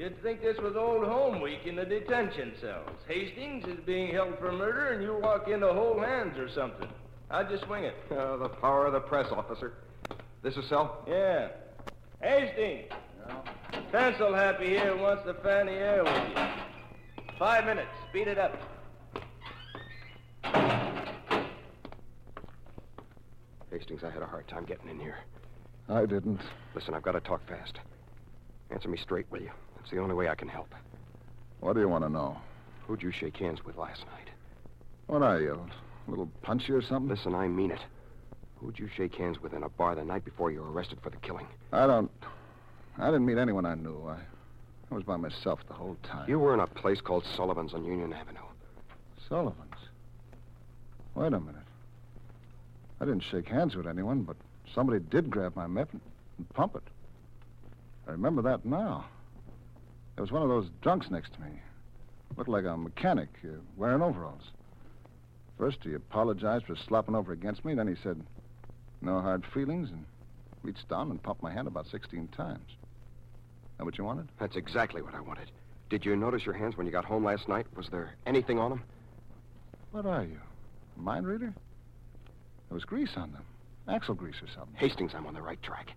You'd 0.00 0.22
think 0.22 0.40
this 0.40 0.56
was 0.56 0.76
old 0.76 1.04
home 1.04 1.42
week 1.42 1.66
in 1.66 1.76
the 1.76 1.84
detention 1.84 2.54
cells. 2.58 2.88
Hastings 3.06 3.66
is 3.66 3.78
being 3.84 4.14
held 4.14 4.38
for 4.38 4.50
murder, 4.50 4.92
and 4.92 5.02
you 5.02 5.18
walk 5.22 5.46
into 5.46 5.70
whole 5.70 6.00
hands 6.00 6.38
or 6.38 6.48
something. 6.48 6.88
How'd 7.28 7.50
you 7.50 7.58
swing 7.66 7.84
it? 7.84 7.94
Uh, 8.10 8.38
the 8.38 8.48
power 8.48 8.86
of 8.86 8.94
the 8.94 9.00
press, 9.00 9.26
officer. 9.30 9.74
This 10.42 10.56
is 10.56 10.66
cell? 10.70 11.04
Yeah. 11.06 11.48
Hastings! 12.22 12.90
Pencil 13.92 14.34
Happy 14.34 14.70
here 14.70 14.96
wants 14.96 15.24
to 15.26 15.34
fan 15.34 15.66
the 15.66 15.72
air 15.72 16.02
with 16.02 16.14
you. 16.30 17.34
Five 17.38 17.66
minutes. 17.66 17.90
Speed 18.08 18.28
it 18.28 18.38
up. 18.38 18.56
Hastings, 23.70 24.02
I 24.02 24.08
had 24.08 24.22
a 24.22 24.26
hard 24.26 24.48
time 24.48 24.64
getting 24.64 24.88
in 24.88 24.98
here. 24.98 25.18
I 25.90 26.06
didn't. 26.06 26.40
Listen, 26.74 26.94
I've 26.94 27.02
got 27.02 27.12
to 27.12 27.20
talk 27.20 27.46
fast. 27.46 27.78
Answer 28.70 28.88
me 28.88 28.96
straight, 28.96 29.26
will 29.30 29.42
you? 29.42 29.50
It's 29.80 29.90
the 29.90 29.98
only 29.98 30.14
way 30.14 30.28
I 30.28 30.34
can 30.34 30.48
help. 30.48 30.74
What 31.60 31.74
do 31.74 31.80
you 31.80 31.88
want 31.88 32.04
to 32.04 32.10
know? 32.10 32.36
Who'd 32.86 33.02
you 33.02 33.12
shake 33.12 33.36
hands 33.36 33.64
with 33.64 33.76
last 33.76 34.04
night? 34.06 34.28
What 35.06 35.22
are 35.22 35.40
you? 35.40 35.60
A 36.06 36.10
little 36.10 36.28
punchy 36.42 36.72
or 36.72 36.82
something? 36.82 37.08
Listen, 37.08 37.34
I 37.34 37.48
mean 37.48 37.70
it. 37.70 37.80
Who'd 38.56 38.78
you 38.78 38.88
shake 38.94 39.14
hands 39.14 39.40
with 39.40 39.54
in 39.54 39.62
a 39.62 39.68
bar 39.68 39.94
the 39.94 40.04
night 40.04 40.24
before 40.24 40.50
you 40.50 40.60
were 40.60 40.70
arrested 40.70 40.98
for 41.02 41.10
the 41.10 41.16
killing? 41.18 41.46
I 41.72 41.86
don't. 41.86 42.10
I 42.98 43.06
didn't 43.06 43.26
meet 43.26 43.38
anyone 43.38 43.64
I 43.64 43.74
knew. 43.74 44.06
I, 44.06 44.18
I 44.90 44.94
was 44.94 45.04
by 45.04 45.16
myself 45.16 45.60
the 45.68 45.74
whole 45.74 45.96
time. 46.02 46.28
You 46.28 46.38
were 46.38 46.52
in 46.52 46.60
a 46.60 46.66
place 46.66 47.00
called 47.00 47.24
Sullivan's 47.36 47.74
on 47.74 47.84
Union 47.84 48.12
Avenue. 48.12 48.40
Sullivan's? 49.28 49.76
Wait 51.14 51.32
a 51.32 51.40
minute. 51.40 51.62
I 53.00 53.04
didn't 53.06 53.22
shake 53.30 53.48
hands 53.48 53.76
with 53.76 53.86
anyone, 53.86 54.22
but 54.22 54.36
somebody 54.74 55.02
did 55.10 55.30
grab 55.30 55.56
my 55.56 55.64
and, 55.64 55.76
and 55.78 56.48
pump 56.54 56.76
it. 56.76 56.82
I 58.06 58.12
remember 58.12 58.42
that 58.42 58.64
now. 58.64 59.06
There 60.20 60.24
was 60.26 60.32
one 60.32 60.42
of 60.42 60.50
those 60.50 60.68
drunks 60.82 61.10
next 61.10 61.32
to 61.32 61.40
me. 61.40 61.48
Looked 62.36 62.50
like 62.50 62.66
a 62.66 62.76
mechanic 62.76 63.30
uh, 63.42 63.52
wearing 63.78 64.02
overalls. 64.02 64.42
First, 65.56 65.78
he 65.82 65.94
apologized 65.94 66.66
for 66.66 66.76
slopping 66.76 67.14
over 67.14 67.32
against 67.32 67.64
me. 67.64 67.72
Then 67.72 67.88
he 67.88 67.94
said, 68.02 68.22
no 69.00 69.22
hard 69.22 69.46
feelings, 69.54 69.88
and 69.88 70.04
reached 70.62 70.86
down 70.90 71.10
and 71.10 71.22
pumped 71.22 71.42
my 71.42 71.50
hand 71.50 71.66
about 71.66 71.86
16 71.86 72.28
times. 72.36 72.68
That 73.78 73.86
what 73.86 73.96
you 73.96 74.04
wanted? 74.04 74.28
That's 74.38 74.56
exactly 74.56 75.00
what 75.00 75.14
I 75.14 75.22
wanted. 75.22 75.50
Did 75.88 76.04
you 76.04 76.14
notice 76.16 76.44
your 76.44 76.54
hands 76.54 76.76
when 76.76 76.84
you 76.84 76.92
got 76.92 77.06
home 77.06 77.24
last 77.24 77.48
night? 77.48 77.64
Was 77.74 77.88
there 77.88 78.14
anything 78.26 78.58
on 78.58 78.68
them? 78.68 78.82
What 79.90 80.04
are 80.04 80.24
you? 80.24 80.38
A 80.98 81.00
mind 81.00 81.26
reader? 81.26 81.54
There 82.68 82.74
was 82.74 82.84
grease 82.84 83.16
on 83.16 83.32
them. 83.32 83.44
Axle 83.88 84.16
grease 84.16 84.42
or 84.42 84.48
something. 84.54 84.74
Hastings, 84.76 85.12
I'm 85.14 85.24
on 85.24 85.32
the 85.32 85.40
right 85.40 85.62
track. 85.62 85.92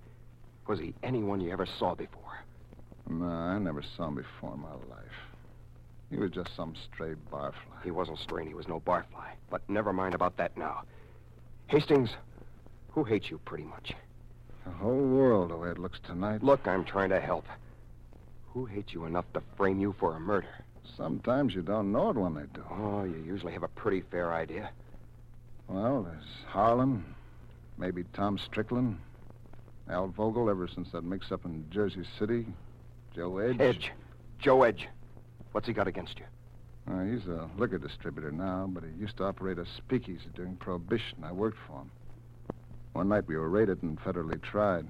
Was 0.65 0.79
he 0.79 0.93
anyone 1.03 1.41
you 1.41 1.51
ever 1.51 1.65
saw 1.65 1.93
before? 1.93 2.23
No, 3.09 3.25
I 3.25 3.57
never 3.59 3.83
saw 3.95 4.07
him 4.07 4.15
before 4.15 4.53
in 4.53 4.61
my 4.61 4.71
life. 4.71 5.11
He 6.09 6.17
was 6.17 6.31
just 6.31 6.55
some 6.55 6.75
stray 6.75 7.15
barfly. 7.31 7.83
He 7.83 7.91
wasn't 7.91 8.19
straying. 8.19 8.47
He 8.47 8.53
was 8.53 8.67
no 8.67 8.79
barfly. 8.79 9.31
But 9.49 9.67
never 9.69 9.91
mind 9.91 10.15
about 10.15 10.37
that 10.37 10.55
now. 10.57 10.83
Hastings, 11.67 12.11
who 12.91 13.03
hates 13.03 13.31
you 13.31 13.39
pretty 13.45 13.63
much? 13.63 13.93
The 14.65 14.71
whole 14.71 15.07
world, 15.07 15.49
the 15.49 15.57
way 15.57 15.69
it 15.69 15.79
looks 15.79 15.99
tonight. 16.05 16.43
Look, 16.43 16.67
I'm 16.67 16.85
trying 16.85 17.09
to 17.09 17.19
help. 17.19 17.45
Who 18.53 18.65
hates 18.65 18.93
you 18.93 19.05
enough 19.05 19.25
to 19.33 19.41
frame 19.57 19.79
you 19.79 19.95
for 19.99 20.15
a 20.15 20.19
murder? 20.19 20.63
Sometimes 20.95 21.55
you 21.55 21.61
don't 21.61 21.91
know 21.91 22.11
it 22.11 22.15
when 22.15 22.35
they 22.35 22.45
do. 22.53 22.63
Oh, 22.69 23.03
you 23.03 23.23
usually 23.25 23.53
have 23.53 23.63
a 23.63 23.67
pretty 23.69 24.01
fair 24.01 24.31
idea. 24.31 24.69
Well, 25.67 26.03
there's 26.03 26.45
Harlan, 26.47 27.03
maybe 27.77 28.03
Tom 28.13 28.37
Strickland, 28.37 28.99
Al 29.89 30.07
Vogel 30.09 30.49
ever 30.49 30.67
since 30.67 30.91
that 30.91 31.03
mix-up 31.03 31.45
in 31.45 31.65
Jersey 31.71 32.03
City, 32.19 32.45
Joe 33.15 33.37
Edge. 33.37 33.59
Edge. 33.59 33.91
Joe 34.39 34.63
Edge. 34.63 34.87
What's 35.51 35.67
he 35.67 35.73
got 35.73 35.87
against 35.87 36.17
you? 36.19 36.25
Uh, 36.91 37.03
he's 37.03 37.27
a 37.27 37.49
liquor 37.57 37.77
distributor 37.77 38.31
now, 38.31 38.67
but 38.67 38.83
he 38.83 38.89
used 38.99 39.17
to 39.17 39.23
operate 39.23 39.59
a 39.59 39.65
speakeasy 39.77 40.29
during 40.33 40.55
Prohibition. 40.55 41.23
I 41.23 41.31
worked 41.31 41.57
for 41.67 41.81
him. 41.81 41.91
One 42.93 43.09
night 43.09 43.27
we 43.27 43.37
were 43.37 43.49
raided 43.49 43.83
and 43.83 43.99
federally 43.99 44.41
tried. 44.41 44.87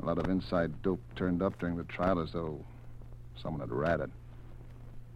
A 0.00 0.04
lot 0.04 0.18
of 0.18 0.28
inside 0.28 0.82
dope 0.82 1.00
turned 1.14 1.42
up 1.42 1.58
during 1.58 1.76
the 1.76 1.84
trial 1.84 2.20
as 2.20 2.32
though 2.32 2.58
someone 3.40 3.60
had 3.60 3.70
ratted. 3.70 4.10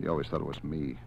He 0.01 0.09
always 0.09 0.29
thought 0.29 0.41
it 0.41 0.47
was 0.47 0.63
me. 0.63 0.99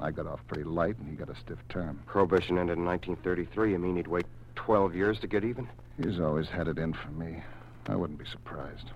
I 0.00 0.10
got 0.10 0.26
off 0.26 0.40
pretty 0.48 0.64
light, 0.64 0.98
and 0.98 1.08
he 1.08 1.14
got 1.14 1.28
a 1.28 1.36
stiff 1.36 1.58
term. 1.68 2.02
Prohibition 2.06 2.58
ended 2.58 2.78
in 2.78 2.84
1933. 2.84 3.72
You 3.72 3.78
mean 3.78 3.96
he'd 3.96 4.06
wait 4.06 4.26
12 4.56 4.94
years 4.94 5.20
to 5.20 5.26
get 5.26 5.44
even? 5.44 5.68
He's 6.02 6.18
always 6.18 6.48
had 6.48 6.66
it 6.66 6.78
in 6.78 6.94
for 6.94 7.10
me. 7.10 7.42
I 7.86 7.94
wouldn't 7.94 8.18
be 8.18 8.24
surprised. 8.24 8.90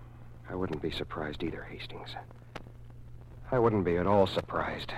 I 0.50 0.54
wouldn't 0.54 0.82
be 0.82 0.90
surprised 0.90 1.42
either, 1.42 1.66
Hastings. 1.70 2.14
I 3.50 3.58
wouldn't 3.58 3.84
be 3.84 3.96
at 3.96 4.06
all 4.06 4.26
surprised. 4.26 4.92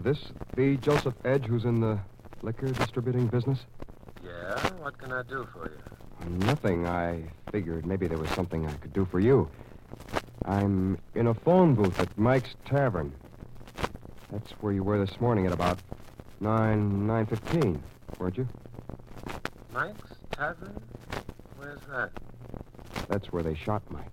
Is 0.00 0.04
this 0.04 0.32
the 0.56 0.78
Joseph 0.78 1.12
Edge 1.26 1.44
who's 1.44 1.66
in 1.66 1.82
the 1.82 2.00
liquor 2.40 2.68
distributing 2.68 3.26
business? 3.26 3.66
Yeah? 4.24 4.58
What 4.78 4.96
can 4.96 5.12
I 5.12 5.22
do 5.24 5.46
for 5.52 5.70
you? 5.70 6.30
Nothing. 6.46 6.86
I 6.86 7.24
figured 7.52 7.84
maybe 7.84 8.08
there 8.08 8.16
was 8.16 8.30
something 8.30 8.66
I 8.66 8.72
could 8.76 8.94
do 8.94 9.04
for 9.04 9.20
you. 9.20 9.50
I'm 10.46 10.96
in 11.14 11.26
a 11.26 11.34
phone 11.34 11.74
booth 11.74 12.00
at 12.00 12.16
Mike's 12.16 12.54
Tavern. 12.64 13.12
That's 14.32 14.50
where 14.62 14.72
you 14.72 14.82
were 14.82 15.04
this 15.04 15.20
morning 15.20 15.44
at 15.44 15.52
about 15.52 15.80
9, 16.40 17.06
9.15, 17.06 17.78
weren't 18.18 18.38
you? 18.38 18.48
Mike's 19.70 20.14
Tavern? 20.30 20.80
Where's 21.58 21.80
that? 21.92 22.10
That's 23.10 23.30
where 23.32 23.42
they 23.42 23.54
shot 23.54 23.82
Mike. 23.90 24.06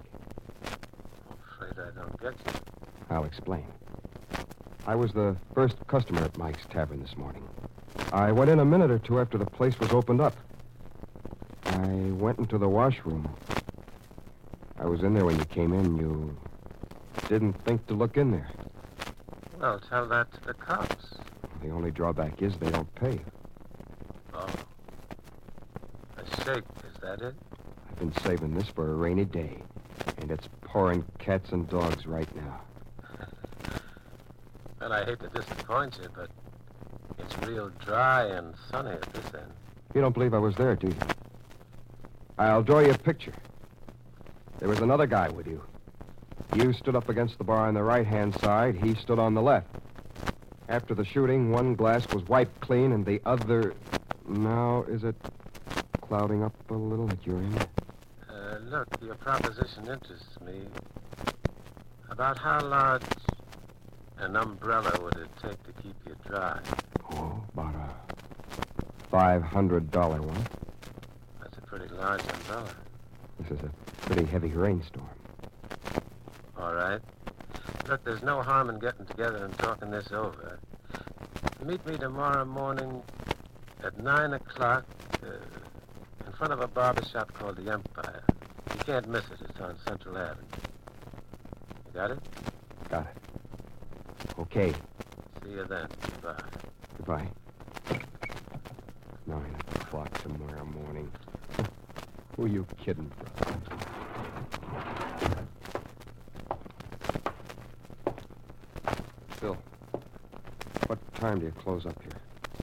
I'm 1.29 1.37
afraid 1.49 1.81
I 1.81 1.97
don't 1.97 2.19
get 2.19 2.33
you. 2.45 2.59
I'll 3.09 3.23
explain. 3.23 3.63
I 4.87 4.95
was 4.95 5.11
the 5.11 5.35
first 5.53 5.75
customer 5.87 6.21
at 6.21 6.37
Mike's 6.37 6.65
Tavern 6.69 7.01
this 7.01 7.17
morning. 7.17 7.45
I 8.13 8.31
went 8.31 8.49
in 8.49 8.59
a 8.59 8.65
minute 8.65 8.89
or 8.89 8.99
two 8.99 9.19
after 9.19 9.37
the 9.37 9.45
place 9.45 9.77
was 9.81 9.91
opened 9.91 10.21
up. 10.21 10.33
I 11.65 11.87
went 12.13 12.39
into 12.39 12.57
the 12.57 12.69
washroom. 12.69 13.29
I 14.79 14.85
was 14.85 15.03
in 15.03 15.13
there 15.13 15.25
when 15.25 15.37
you 15.37 15.43
came 15.43 15.73
in. 15.73 15.97
You 15.97 16.37
didn't 17.27 17.53
think 17.65 17.85
to 17.87 17.95
look 17.95 18.15
in 18.15 18.31
there. 18.31 18.49
Well, 19.59 19.81
tell 19.89 20.07
that 20.07 20.31
to 20.35 20.41
the 20.47 20.53
cops. 20.53 21.17
The 21.61 21.69
only 21.69 21.91
drawback 21.91 22.41
is 22.41 22.55
they 22.55 22.71
don't 22.71 22.95
pay. 22.95 23.19
Oh. 24.33 24.47
A 26.17 26.43
shake, 26.45 26.63
is 26.89 27.01
that 27.01 27.21
it? 27.21 27.35
I've 27.89 27.99
been 27.99 28.13
saving 28.23 28.53
this 28.53 28.69
for 28.69 28.89
a 28.89 28.95
rainy 28.95 29.25
day, 29.25 29.61
and 30.19 30.31
it's 30.31 30.47
pouring 30.61 31.03
cats 31.19 31.51
and 31.51 31.67
dogs 31.67 32.07
right 32.07 32.33
now. 32.37 32.61
Well, 34.87 35.01
I 35.01 35.03
hate 35.03 35.19
to 35.19 35.27
disappoint 35.27 35.99
you, 36.01 36.07
but 36.15 36.29
it's 37.19 37.37
real 37.45 37.69
dry 37.85 38.23
and 38.23 38.53
sunny 38.71 38.91
at 38.91 39.01
this 39.13 39.25
end. 39.33 39.51
You 39.93 39.99
don't 39.99 40.13
believe 40.13 40.33
I 40.33 40.37
was 40.37 40.55
there, 40.55 40.77
do 40.77 40.87
you? 40.87 40.95
I'll 42.37 42.63
draw 42.63 42.79
you 42.79 42.91
a 42.91 42.97
picture. 42.97 43.33
There 44.59 44.69
was 44.69 44.79
another 44.79 45.05
guy 45.05 45.27
with 45.27 45.45
you. 45.45 45.61
You 46.55 46.71
stood 46.71 46.95
up 46.95 47.09
against 47.09 47.37
the 47.37 47.43
bar 47.43 47.67
on 47.67 47.73
the 47.73 47.83
right-hand 47.83 48.39
side. 48.39 48.77
He 48.81 48.95
stood 48.95 49.19
on 49.19 49.33
the 49.33 49.41
left. 49.41 49.67
After 50.69 50.95
the 50.95 51.03
shooting, 51.03 51.51
one 51.51 51.75
glass 51.75 52.07
was 52.13 52.23
wiped 52.23 52.61
clean, 52.61 52.93
and 52.93 53.05
the 53.05 53.21
other... 53.25 53.73
Now, 54.25 54.85
is 54.87 55.03
it 55.03 55.17
clouding 55.99 56.43
up 56.43 56.55
a 56.71 56.75
little 56.75 57.09
at 57.11 57.27
your 57.27 57.39
end? 57.39 57.67
Uh, 58.29 58.59
look, 58.69 58.87
your 59.01 59.15
proposition 59.15 59.85
interests 59.89 60.39
me. 60.45 60.61
About 62.09 62.37
how 62.37 62.65
large 62.65 63.03
an 64.19 64.35
umbrella 64.35 64.91
would 65.01 65.15
it 65.15 65.29
take 65.41 65.63
to 65.63 65.81
keep 65.81 65.95
you 66.05 66.15
dry? 66.25 66.59
Oh, 67.13 67.41
about 67.53 67.75
a 67.75 69.15
$500 69.15 70.19
one. 70.19 70.45
That's 71.41 71.57
a 71.57 71.61
pretty 71.61 71.87
large 71.95 72.21
umbrella. 72.21 72.69
This 73.39 73.57
is 73.57 73.63
a 73.63 74.05
pretty 74.05 74.25
heavy 74.25 74.49
rainstorm. 74.49 75.07
All 76.57 76.73
right. 76.73 76.99
Look, 77.87 78.03
there's 78.03 78.23
no 78.23 78.41
harm 78.41 78.69
in 78.69 78.79
getting 78.79 79.05
together 79.05 79.45
and 79.45 79.57
talking 79.57 79.91
this 79.91 80.11
over. 80.11 80.59
Meet 81.63 81.85
me 81.85 81.97
tomorrow 81.97 82.45
morning 82.45 83.01
at 83.83 83.97
9 84.01 84.33
o'clock 84.33 84.85
uh, 85.23 85.27
in 86.25 86.31
front 86.33 86.53
of 86.53 86.61
a 86.61 86.67
barber 86.67 87.03
shop 87.05 87.33
called 87.33 87.57
the 87.57 87.71
Empire. 87.71 88.23
You 88.73 88.79
can't 88.85 89.07
miss 89.07 89.23
it. 89.25 89.39
It's 89.47 89.59
on 89.59 89.77
Central 89.87 90.17
Avenue. 90.17 90.45
You 91.85 91.93
got 91.93 92.11
it? 92.11 92.19
Got 92.89 93.01
it. 93.07 93.26
Okay. 94.39 94.73
See 95.43 95.51
you 95.51 95.65
then. 95.65 95.87
Bye. 96.21 96.35
Goodbye. 96.97 97.27
Nine 99.25 99.55
o'clock 99.75 100.21
tomorrow 100.21 100.65
morning. 100.65 101.11
Who 102.35 102.45
are 102.45 102.47
you 102.47 102.65
kidding, 102.83 103.11
bro? 103.39 103.55
Phil, 109.39 109.57
what 110.87 111.15
time 111.15 111.39
do 111.39 111.45
you 111.45 111.51
close 111.51 111.85
up 111.85 112.01
here? 112.03 112.21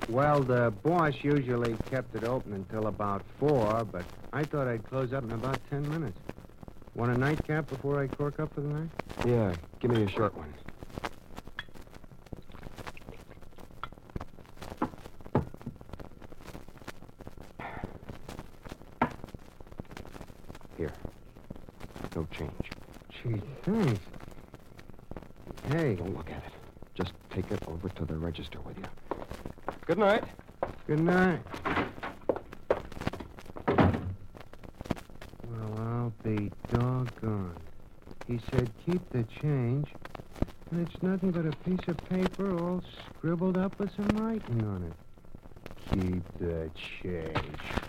Well, 0.08 0.40
the 0.42 0.72
boss 0.82 1.14
usually 1.22 1.76
kept 1.90 2.14
it 2.14 2.24
open 2.24 2.52
until 2.52 2.86
about 2.88 3.22
four, 3.38 3.84
but 3.84 4.04
I 4.32 4.44
thought 4.44 4.68
I'd 4.68 4.84
close 4.84 5.12
up 5.12 5.24
in 5.24 5.32
about 5.32 5.58
ten 5.70 5.88
minutes. 5.88 6.18
Want 6.94 7.10
a 7.10 7.18
nightcap 7.18 7.68
before 7.68 8.00
I 8.02 8.06
cork 8.06 8.38
up 8.38 8.54
for 8.54 8.60
the 8.60 8.68
night? 8.68 8.90
Yeah, 9.26 9.54
give 9.80 9.90
me 9.90 10.02
a 10.04 10.08
short 10.08 10.36
one. 10.36 10.52
Here. 20.76 20.92
No 22.14 22.26
change. 22.30 22.70
Gee, 23.10 23.40
thanks. 23.62 24.00
Hey. 25.68 25.94
Don't 25.96 26.16
look 26.16 26.30
at 26.30 26.36
it. 26.36 26.52
Just 26.94 27.12
take 27.30 27.50
it 27.50 27.60
over 27.66 27.88
to 27.88 28.04
the 28.04 28.16
register 28.16 28.60
with 28.60 28.78
you. 28.78 28.84
Good 29.86 29.98
night. 29.98 30.22
Good 30.86 31.00
night. 31.00 31.40
Well, 35.48 35.78
I'll 35.78 36.12
be 36.22 36.52
doggone. 36.72 37.56
He 38.28 38.38
said 38.50 38.70
keep 38.86 39.02
the 39.10 39.24
change, 39.40 39.88
and 40.70 40.86
it's 40.86 41.02
nothing 41.02 41.32
but 41.32 41.46
a 41.46 41.56
piece 41.68 41.88
of 41.88 41.96
paper 42.08 42.56
all 42.58 42.82
scribbled 43.08 43.58
up 43.58 43.78
with 43.78 43.90
some 43.96 44.08
writing 44.16 44.62
on 44.62 44.84
it. 44.84 44.92
Keep 45.90 46.38
the 46.38 46.70
change. 47.02 47.83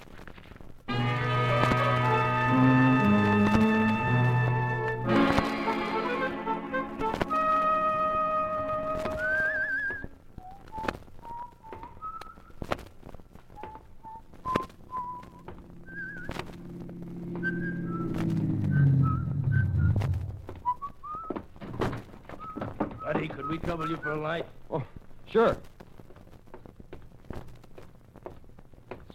Trouble 23.65 23.89
you 23.89 23.97
for 23.97 24.11
a 24.11 24.15
light? 24.15 24.45
Oh, 24.69 24.83
sure. 25.27 25.57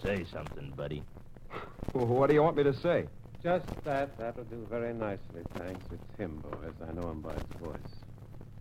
Say 0.02 0.24
something, 0.32 0.72
buddy. 0.76 1.04
Well, 1.92 2.06
what 2.06 2.28
do 2.28 2.34
you 2.34 2.42
want 2.42 2.56
me 2.56 2.64
to 2.64 2.74
say? 2.74 3.06
Just 3.42 3.66
that. 3.84 4.18
That'll 4.18 4.44
do 4.44 4.66
very 4.68 4.92
nicely, 4.92 5.42
thanks. 5.56 5.84
It's 5.92 6.18
him, 6.18 6.42
Boaz. 6.42 6.74
I 6.86 6.92
know 6.92 7.10
him 7.10 7.20
by 7.20 7.32
his 7.32 7.42
voice. 7.60 7.78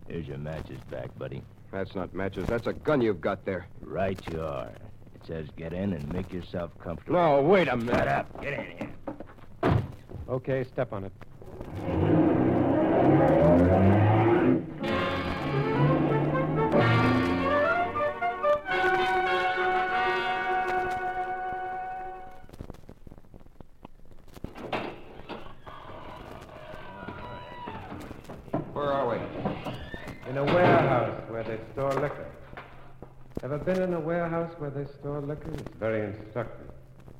Here's 0.08 0.26
your 0.26 0.38
matches 0.38 0.78
back, 0.90 1.16
buddy. 1.18 1.42
That's 1.72 1.94
not 1.94 2.14
matches. 2.14 2.46
That's 2.46 2.66
a 2.66 2.72
gun 2.72 3.00
you've 3.00 3.20
got 3.20 3.44
there. 3.44 3.66
Right 3.80 4.18
you 4.32 4.42
are. 4.42 4.70
It 5.14 5.26
says 5.26 5.46
get 5.56 5.72
in 5.72 5.92
and 5.92 6.12
make 6.12 6.32
yourself 6.32 6.70
comfortable. 6.78 7.20
No, 7.20 7.42
wait 7.42 7.68
a 7.68 7.76
minute. 7.76 7.96
Shut 7.96 8.08
up. 8.08 8.42
Get 8.42 8.52
in 8.54 8.66
here. 8.78 9.82
Okay, 10.28 10.64
step 10.64 10.92
on 10.92 11.04
it. 11.04 11.12
Where 28.90 28.98
are 28.98 29.08
we? 29.08 30.30
In 30.30 30.36
a 30.36 30.44
warehouse 30.44 31.22
where 31.28 31.44
they 31.44 31.60
store 31.72 31.92
liquor. 31.92 32.26
Ever 33.44 33.58
been 33.58 33.80
in 33.80 33.94
a 33.94 34.00
warehouse 34.00 34.52
where 34.58 34.70
they 34.70 34.84
store 34.98 35.20
liquor? 35.20 35.52
It's 35.52 35.76
very 35.78 36.12
instructive. 36.12 36.72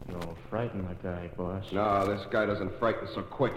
You'll 0.09 0.37
frighten 0.48 0.85
the 0.88 0.94
guy, 0.94 1.30
boss. 1.37 1.70
No, 1.70 2.04
this 2.12 2.26
guy 2.28 2.44
doesn't 2.44 2.76
frighten 2.80 3.06
so 3.14 3.22
quick. 3.22 3.54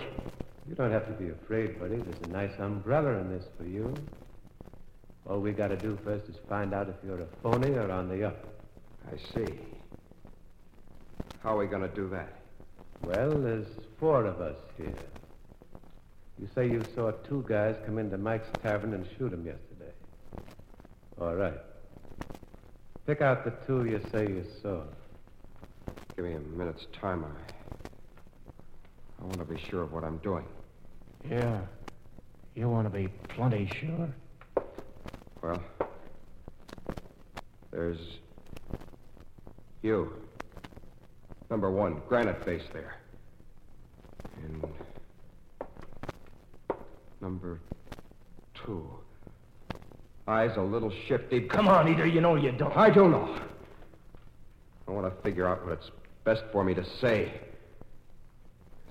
You 0.69 0.75
don't 0.75 0.91
have 0.91 1.07
to 1.07 1.13
be 1.13 1.31
afraid, 1.31 1.79
buddy. 1.79 1.95
There's 1.95 2.21
a 2.25 2.27
nice 2.27 2.51
umbrella 2.59 3.17
in 3.17 3.29
this 3.29 3.45
for 3.57 3.63
you. 3.63 3.91
All 5.27 5.39
we 5.39 5.51
got 5.51 5.69
to 5.69 5.77
do 5.77 5.97
first 6.03 6.29
is 6.29 6.35
find 6.47 6.71
out 6.71 6.89
if 6.89 6.95
you're 7.03 7.21
a 7.21 7.27
phony 7.41 7.71
or 7.71 7.89
on 7.89 8.09
the 8.09 8.27
up. 8.27 8.45
I 9.11 9.17
see. 9.33 9.57
How 11.41 11.55
are 11.55 11.57
we 11.57 11.65
going 11.65 11.81
to 11.81 11.95
do 11.95 12.07
that? 12.09 12.31
Well, 13.01 13.31
there's 13.31 13.65
four 13.99 14.27
of 14.27 14.39
us 14.39 14.57
here. 14.77 14.93
You 16.39 16.49
say 16.55 16.69
you 16.69 16.81
saw 16.95 17.11
two 17.11 17.45
guys 17.47 17.75
come 17.85 17.97
into 17.99 18.17
Mike's 18.17 18.47
tavern 18.61 18.93
and 18.93 19.07
shoot 19.17 19.31
him 19.31 19.45
yesterday. 19.45 19.91
All 21.21 21.35
right. 21.35 21.59
Pick 23.05 23.21
out 23.21 23.43
the 23.45 23.51
two 23.65 23.85
you 23.85 24.01
say 24.11 24.23
you 24.23 24.45
saw. 24.61 24.81
Give 26.15 26.25
me 26.25 26.33
a 26.33 26.39
minute's 26.39 26.87
time. 26.91 27.23
I, 27.25 27.29
I 29.19 29.23
want 29.23 29.37
to 29.37 29.45
be 29.45 29.59
sure 29.69 29.83
of 29.83 29.93
what 29.93 30.03
I'm 30.03 30.17
doing. 30.17 30.45
Yeah. 31.29 31.61
You 32.55 32.69
want 32.69 32.85
to 32.85 32.89
be 32.89 33.07
plenty 33.29 33.69
sure? 33.79 34.09
Well, 35.41 35.63
there's 37.71 37.99
you. 39.81 40.13
Number 41.49 41.69
one, 41.69 42.01
granite 42.07 42.43
face 42.45 42.63
there. 42.73 42.95
And 44.43 44.63
number 47.23 47.59
two. 48.53 48.85
Eyes 50.27 50.51
a 50.57 50.61
little 50.61 50.91
shifty. 51.07 51.41
Come 51.41 51.67
on, 51.67 51.87
either 51.87 52.05
you 52.05 52.21
know 52.21 52.31
or 52.31 52.37
you 52.37 52.51
don't. 52.51 52.75
I 52.77 52.89
don't 52.89 53.11
know. 53.11 53.39
I 54.87 54.91
want 54.91 55.13
to 55.13 55.21
figure 55.23 55.47
out 55.47 55.63
what 55.65 55.73
it's 55.73 55.89
best 56.25 56.43
for 56.51 56.63
me 56.63 56.73
to 56.73 56.85
say. 56.99 57.33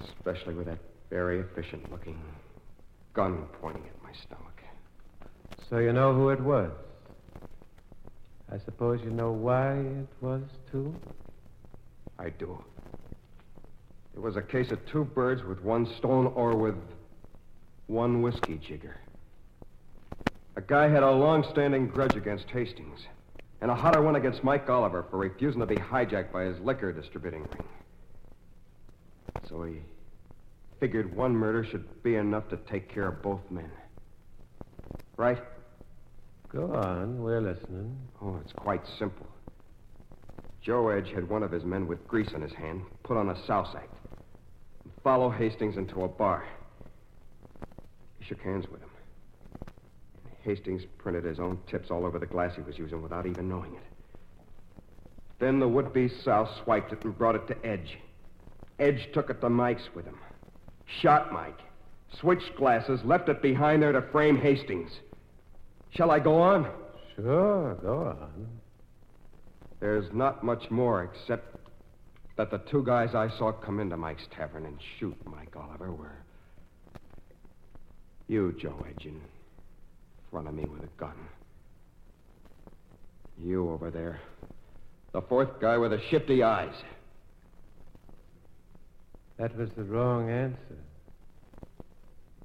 Especially 0.02 0.54
with 0.54 0.66
that 0.66 0.78
Very 1.10 1.40
efficient 1.40 1.90
looking. 1.92 2.18
Gun 3.12 3.44
pointing 3.60 3.84
at 3.84 4.02
my 4.02 4.12
stomach. 4.14 4.62
So 5.68 5.78
you 5.78 5.92
know 5.92 6.14
who 6.14 6.30
it 6.30 6.40
was? 6.40 6.70
I 8.50 8.58
suppose 8.64 9.00
you 9.04 9.10
know 9.10 9.30
why 9.32 9.74
it 9.74 10.08
was, 10.20 10.42
too? 10.70 10.94
I 12.18 12.30
do. 12.30 12.62
It 14.14 14.20
was 14.20 14.36
a 14.36 14.42
case 14.42 14.70
of 14.70 14.84
two 14.86 15.04
birds 15.04 15.42
with 15.42 15.62
one 15.62 15.86
stone 15.98 16.32
or 16.34 16.54
with 16.54 16.74
one 17.92 18.22
whiskey 18.22 18.58
jigger. 18.58 18.96
A 20.56 20.62
guy 20.62 20.88
had 20.88 21.02
a 21.02 21.10
long-standing 21.10 21.88
grudge 21.88 22.16
against 22.16 22.48
Hastings, 22.48 23.00
and 23.60 23.70
a 23.70 23.74
hotter 23.74 24.02
one 24.02 24.16
against 24.16 24.42
Mike 24.42 24.68
Oliver 24.68 25.04
for 25.10 25.18
refusing 25.18 25.60
to 25.60 25.66
be 25.66 25.76
hijacked 25.76 26.32
by 26.32 26.44
his 26.44 26.58
liquor 26.60 26.90
distributing 26.90 27.42
ring. 27.42 27.68
So 29.48 29.62
he 29.64 29.80
figured 30.80 31.14
one 31.14 31.36
murder 31.36 31.64
should 31.64 32.02
be 32.02 32.16
enough 32.16 32.48
to 32.48 32.56
take 32.56 32.88
care 32.88 33.08
of 33.08 33.22
both 33.22 33.42
men. 33.50 33.70
Right? 35.18 35.42
Go 36.48 36.72
on, 36.74 37.22
we're 37.22 37.40
listening. 37.40 37.96
Oh, 38.22 38.38
it's 38.42 38.52
quite 38.52 38.82
simple. 38.98 39.26
Joe 40.62 40.88
Edge 40.88 41.10
had 41.10 41.28
one 41.28 41.42
of 41.42 41.50
his 41.50 41.64
men 41.64 41.86
with 41.86 42.06
grease 42.08 42.32
on 42.34 42.40
his 42.40 42.52
hand 42.52 42.82
put 43.02 43.18
on 43.18 43.28
a 43.28 43.46
souse 43.46 43.74
act 43.76 43.94
and 44.84 44.92
follow 45.04 45.28
Hastings 45.28 45.76
into 45.76 46.04
a 46.04 46.08
bar. 46.08 46.44
He 48.22 48.28
shook 48.28 48.42
hands 48.42 48.66
with 48.70 48.80
him. 48.80 48.90
Hastings 50.44 50.82
printed 50.98 51.24
his 51.24 51.40
own 51.40 51.58
tips 51.66 51.90
all 51.90 52.06
over 52.06 52.20
the 52.20 52.26
glass 52.26 52.54
he 52.54 52.62
was 52.62 52.78
using 52.78 53.02
without 53.02 53.26
even 53.26 53.48
knowing 53.48 53.74
it. 53.74 53.82
Then 55.40 55.58
the 55.58 55.66
would-be 55.66 56.08
souse 56.08 56.48
swiped 56.62 56.92
it 56.92 57.02
and 57.04 57.18
brought 57.18 57.34
it 57.34 57.48
to 57.48 57.66
Edge. 57.66 57.98
Edge 58.78 59.08
took 59.12 59.28
it 59.28 59.40
to 59.40 59.48
Mike's 59.48 59.88
with 59.94 60.04
him. 60.04 60.18
Shot 61.00 61.32
Mike. 61.32 61.58
Switched 62.20 62.54
glasses, 62.56 63.00
left 63.04 63.28
it 63.28 63.42
behind 63.42 63.82
there 63.82 63.92
to 63.92 64.02
frame 64.12 64.36
Hastings. 64.36 64.90
Shall 65.90 66.12
I 66.12 66.20
go 66.20 66.40
on? 66.40 66.70
Sure, 67.16 67.74
go 67.82 68.16
on. 68.20 68.46
There's 69.80 70.12
not 70.12 70.44
much 70.44 70.70
more 70.70 71.02
except 71.02 71.56
that 72.36 72.52
the 72.52 72.58
two 72.58 72.84
guys 72.84 73.16
I 73.16 73.30
saw 73.36 73.50
come 73.50 73.80
into 73.80 73.96
Mike's 73.96 74.28
tavern 74.30 74.66
and 74.66 74.78
shoot 74.98 75.16
Mike 75.26 75.56
Oliver 75.56 75.92
were 75.92 76.22
you, 78.32 78.54
Joe 78.58 78.74
Edge, 78.88 79.04
in 79.04 79.20
front 80.30 80.48
of 80.48 80.54
me 80.54 80.64
with 80.64 80.82
a 80.82 80.88
gun. 80.98 81.14
You 83.38 83.70
over 83.70 83.90
there. 83.90 84.20
The 85.12 85.20
fourth 85.20 85.60
guy 85.60 85.76
with 85.76 85.90
the 85.90 86.00
shifty 86.10 86.42
eyes. 86.42 86.74
That 89.38 89.56
was 89.58 89.68
the 89.76 89.84
wrong 89.84 90.30
answer. 90.30 90.78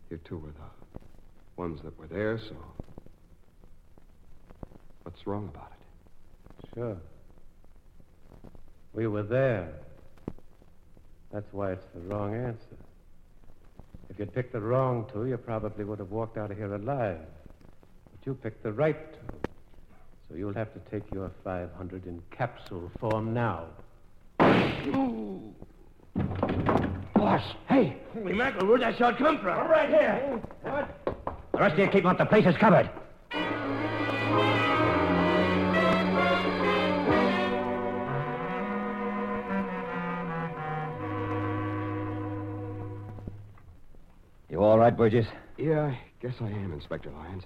You 0.09 0.19
two 0.27 0.37
were 0.37 0.49
the 0.49 1.01
ones 1.55 1.79
that 1.85 1.97
were 1.97 2.07
there, 2.07 2.37
so. 2.37 2.55
What's 5.03 5.25
wrong 5.25 5.49
about 5.53 5.71
it? 5.71 6.69
Sure. 6.75 6.97
We 8.93 9.07
were 9.07 9.23
there. 9.23 9.73
That's 11.31 11.47
why 11.53 11.73
it's 11.73 11.85
the 11.93 12.01
wrong 12.01 12.35
answer. 12.35 12.77
If 14.17 14.21
you'd 14.21 14.33
picked 14.33 14.53
the 14.53 14.59
wrong 14.59 15.05
two, 15.13 15.27
you 15.27 15.37
probably 15.37 15.83
would 15.83 15.99
have 15.99 16.09
walked 16.09 16.39
out 16.39 16.49
of 16.49 16.57
here 16.57 16.73
alive. 16.73 17.19
But 18.11 18.25
you 18.25 18.33
picked 18.33 18.63
the 18.63 18.71
right 18.71 19.13
two. 19.13 19.51
So 20.27 20.35
you'll 20.35 20.55
have 20.55 20.73
to 20.73 20.79
take 20.89 21.03
your 21.13 21.29
500 21.43 22.07
in 22.07 22.23
capsule 22.31 22.91
form 22.99 23.31
now. 23.31 23.65
Boss, 27.13 27.43
hey, 27.69 27.97
Holy 28.15 28.33
mackerel, 28.33 28.65
where'd 28.65 28.81
that 28.81 28.97
shot 28.97 29.19
come 29.19 29.37
from? 29.37 29.69
Right 29.69 29.89
here. 29.89 30.41
What? 30.63 30.89
the 31.51 31.59
rest 31.59 31.73
of 31.73 31.79
you 31.79 31.85
keep 31.85 32.01
them 32.01 32.07
up. 32.07 32.17
The 32.17 32.25
place 32.25 32.47
is 32.47 32.57
covered. 32.57 32.89
Right, 44.87 44.95
Burgess? 44.95 45.27
Yeah, 45.57 45.87
I 45.87 45.99
guess 46.21 46.35
I 46.39 46.45
am, 46.45 46.71
Inspector 46.71 47.11
Lyons. 47.11 47.43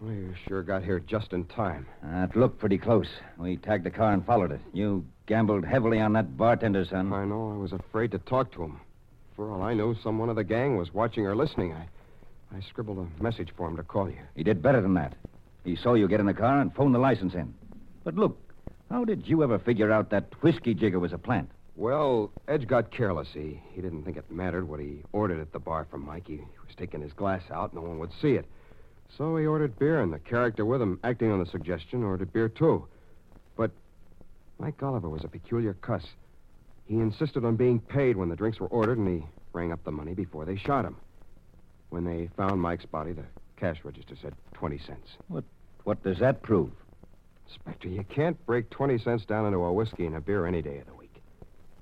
Well, 0.00 0.12
you 0.12 0.34
sure 0.48 0.64
got 0.64 0.82
here 0.82 0.98
just 0.98 1.32
in 1.32 1.44
time. 1.44 1.86
Uh, 2.04 2.24
it 2.24 2.34
looked 2.34 2.58
pretty 2.58 2.76
close. 2.76 3.06
We 3.38 3.56
tagged 3.56 3.84
the 3.84 3.90
car 3.90 4.12
and 4.12 4.26
followed 4.26 4.50
it. 4.50 4.60
You 4.72 5.04
gambled 5.26 5.64
heavily 5.64 6.00
on 6.00 6.12
that 6.14 6.36
bartender, 6.36 6.84
son. 6.84 7.12
I 7.12 7.24
know. 7.24 7.52
I 7.52 7.56
was 7.56 7.72
afraid 7.72 8.10
to 8.10 8.18
talk 8.18 8.50
to 8.54 8.64
him. 8.64 8.80
For 9.36 9.48
all 9.48 9.62
I 9.62 9.74
knew, 9.74 9.94
some 10.02 10.18
one 10.18 10.28
of 10.28 10.34
the 10.34 10.42
gang 10.42 10.76
was 10.76 10.92
watching 10.92 11.24
or 11.24 11.36
listening. 11.36 11.72
I, 11.72 11.86
I 12.56 12.60
scribbled 12.68 12.98
a 12.98 13.22
message 13.22 13.50
for 13.56 13.68
him 13.68 13.76
to 13.76 13.84
call 13.84 14.10
you. 14.10 14.18
He 14.34 14.42
did 14.42 14.60
better 14.60 14.80
than 14.80 14.94
that. 14.94 15.14
He 15.64 15.76
saw 15.76 15.94
you 15.94 16.08
get 16.08 16.18
in 16.18 16.26
the 16.26 16.34
car 16.34 16.60
and 16.60 16.74
phoned 16.74 16.96
the 16.96 16.98
license 16.98 17.34
in. 17.34 17.54
But 18.02 18.16
look, 18.16 18.36
how 18.90 19.04
did 19.04 19.28
you 19.28 19.44
ever 19.44 19.60
figure 19.60 19.92
out 19.92 20.10
that 20.10 20.42
whiskey 20.42 20.74
jigger 20.74 20.98
was 20.98 21.12
a 21.12 21.18
plant? 21.18 21.48
Well, 21.76 22.32
Edge 22.48 22.66
got 22.66 22.90
careless. 22.90 23.28
He, 23.34 23.60
he 23.72 23.82
didn't 23.82 24.04
think 24.04 24.16
it 24.16 24.30
mattered 24.30 24.66
what 24.66 24.80
he 24.80 25.02
ordered 25.12 25.40
at 25.40 25.52
the 25.52 25.58
bar 25.58 25.86
from 25.90 26.06
Mike. 26.06 26.26
He 26.26 26.36
was 26.38 26.74
taking 26.76 27.02
his 27.02 27.12
glass 27.12 27.42
out. 27.50 27.74
No 27.74 27.82
one 27.82 27.98
would 27.98 28.12
see 28.20 28.32
it. 28.32 28.46
So 29.16 29.36
he 29.36 29.46
ordered 29.46 29.78
beer, 29.78 30.00
and 30.00 30.12
the 30.12 30.18
character 30.18 30.64
with 30.64 30.80
him, 30.80 30.98
acting 31.04 31.30
on 31.30 31.38
the 31.38 31.46
suggestion, 31.46 32.02
ordered 32.02 32.32
beer, 32.32 32.48
too. 32.48 32.88
But 33.56 33.70
Mike 34.58 34.82
Oliver 34.82 35.10
was 35.10 35.22
a 35.22 35.28
peculiar 35.28 35.74
cuss. 35.74 36.04
He 36.86 36.94
insisted 36.94 37.44
on 37.44 37.56
being 37.56 37.80
paid 37.80 38.16
when 38.16 38.30
the 38.30 38.36
drinks 38.36 38.58
were 38.58 38.68
ordered, 38.68 38.96
and 38.98 39.20
he 39.20 39.26
rang 39.52 39.70
up 39.70 39.84
the 39.84 39.92
money 39.92 40.14
before 40.14 40.46
they 40.46 40.56
shot 40.56 40.84
him. 40.84 40.96
When 41.90 42.04
they 42.04 42.30
found 42.36 42.60
Mike's 42.60 42.86
body, 42.86 43.12
the 43.12 43.24
cash 43.56 43.78
register 43.84 44.16
said 44.20 44.34
20 44.54 44.78
cents. 44.78 45.08
What, 45.28 45.44
what 45.84 46.02
does 46.02 46.18
that 46.20 46.42
prove? 46.42 46.70
Inspector, 47.48 47.88
you 47.88 48.02
can't 48.04 48.44
break 48.46 48.70
20 48.70 48.98
cents 48.98 49.24
down 49.26 49.46
into 49.46 49.58
a 49.58 49.72
whiskey 49.72 50.06
and 50.06 50.16
a 50.16 50.20
beer 50.20 50.46
any 50.46 50.62
day 50.62 50.78
of 50.78 50.86
the 50.86 50.94
week. 50.94 51.05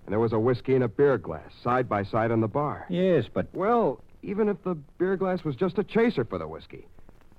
And 0.05 0.13
there 0.13 0.21
was 0.21 0.33
a 0.33 0.39
whiskey 0.39 0.75
and 0.75 0.85
a 0.85 0.89
beer 0.89 1.19
glass, 1.19 1.51
side 1.63 1.89
by 1.89 2.05
side 2.05 2.31
on 2.31 2.41
the 2.41 2.49
bar. 2.49 2.87
Yes, 2.89 3.25
but. 3.33 3.47
Well, 3.55 4.01
even 4.23 4.49
if 4.49 4.63
the 4.63 4.75
beer 4.99 5.17
glass 5.17 5.45
was 5.45 5.57
just 5.57 5.79
a 5.79 5.85
chaser 5.85 6.25
for 6.25 6.39
the 6.39 6.47
whiskey, 6.47 6.87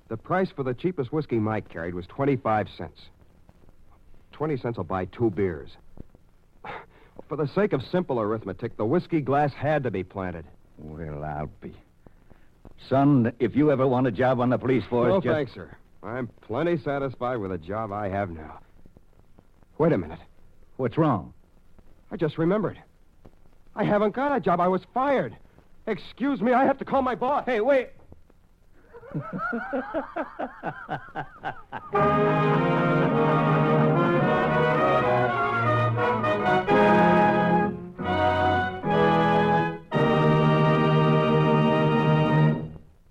the 0.08 0.16
price 0.16 0.50
for 0.50 0.62
the 0.62 0.74
cheapest 0.74 1.12
whiskey 1.12 1.38
Mike 1.38 1.68
carried 1.68 1.94
was 1.94 2.06
25 2.06 2.68
cents. 2.76 3.00
20 4.32 4.56
cents 4.58 4.76
will 4.76 4.84
buy 4.84 5.06
two 5.06 5.30
beers. 5.30 5.70
For 7.28 7.36
the 7.36 7.48
sake 7.48 7.72
of 7.72 7.82
simple 7.82 8.20
arithmetic, 8.20 8.76
the 8.76 8.84
whiskey 8.84 9.20
glass 9.20 9.52
had 9.52 9.82
to 9.82 9.90
be 9.90 10.04
planted. 10.04 10.44
Well, 10.78 11.24
I'll 11.24 11.50
be. 11.60 11.74
Son, 12.88 13.32
if 13.40 13.56
you 13.56 13.72
ever 13.72 13.86
want 13.86 14.06
a 14.06 14.12
job 14.12 14.38
on 14.38 14.50
the 14.50 14.58
police 14.58 14.84
force. 14.84 15.08
No, 15.08 15.20
just... 15.20 15.34
thanks, 15.34 15.54
sir. 15.54 15.74
I'm 16.02 16.28
plenty 16.42 16.78
satisfied 16.78 17.38
with 17.38 17.50
the 17.50 17.58
job 17.58 17.90
I 17.90 18.08
have 18.08 18.30
now. 18.30 18.60
Wait 19.78 19.92
a 19.92 19.98
minute. 19.98 20.20
What's 20.76 20.96
wrong? 20.96 21.32
I 22.10 22.16
just 22.16 22.38
remembered. 22.38 22.78
I 23.74 23.84
haven't 23.84 24.14
got 24.14 24.34
a 24.34 24.40
job. 24.40 24.60
I 24.60 24.68
was 24.68 24.82
fired. 24.94 25.36
Excuse 25.86 26.40
me, 26.40 26.52
I 26.52 26.64
have 26.64 26.78
to 26.78 26.84
call 26.84 27.02
my 27.02 27.14
boss. 27.14 27.44
Hey, 27.46 27.60
wait. 27.60 27.90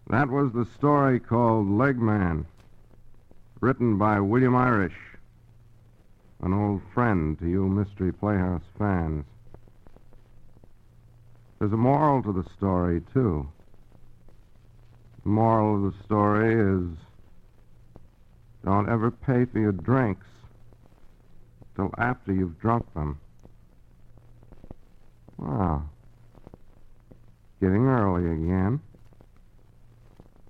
That 0.10 0.30
was 0.30 0.52
the 0.54 0.66
story 0.76 1.20
called 1.20 1.70
Leg 1.70 1.98
Man, 1.98 2.46
written 3.60 3.98
by 3.98 4.20
William 4.20 4.56
Irish, 4.56 4.96
an 6.42 6.54
old 6.54 6.82
friend 6.94 7.38
to 7.40 7.48
you 7.48 7.68
Mystery 7.68 8.12
Playhouse 8.12 8.64
fans. 8.78 9.26
There's 11.60 11.72
a 11.72 11.78
moral 11.78 12.22
to 12.24 12.34
the 12.34 12.48
story, 12.58 13.02
too. 13.14 13.48
The 15.24 15.30
moral 15.30 15.76
of 15.76 15.94
the 15.94 16.04
story 16.04 16.54
is 16.54 16.98
don't 18.64 18.90
ever 18.90 19.12
pay 19.12 19.46
for 19.46 19.60
your 19.60 19.72
drinks 19.72 20.26
till 21.76 21.92
after 21.98 22.34
you've 22.34 22.60
drunk 22.60 22.92
them. 22.94 23.20
Wow. 25.38 25.84
Getting 27.62 27.86
early 27.86 28.32
again. 28.32 28.80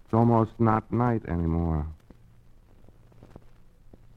It's 0.06 0.13
almost 0.13 0.52
not 0.60 0.91
night 0.91 1.24
anymore. 1.28 1.88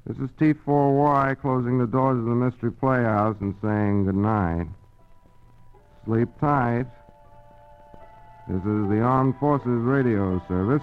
This 0.09 0.16
is 0.16 0.31
T4Y 0.40 1.38
closing 1.38 1.77
the 1.77 1.87
doors 1.87 2.18
of 2.18 2.25
the 2.25 2.31
Mystery 2.31 2.73
Playhouse 2.73 3.37
and 3.42 3.55
saying 3.61 4.07
good 4.07 4.14
night. 4.14 4.66
Sleep 6.07 6.31
tight. 6.40 6.87
This 8.49 8.62
is 8.62 8.88
the 8.88 9.01
Armed 9.03 9.37
Forces 9.38 9.66
Radio 9.66 10.42
Service. 10.49 10.83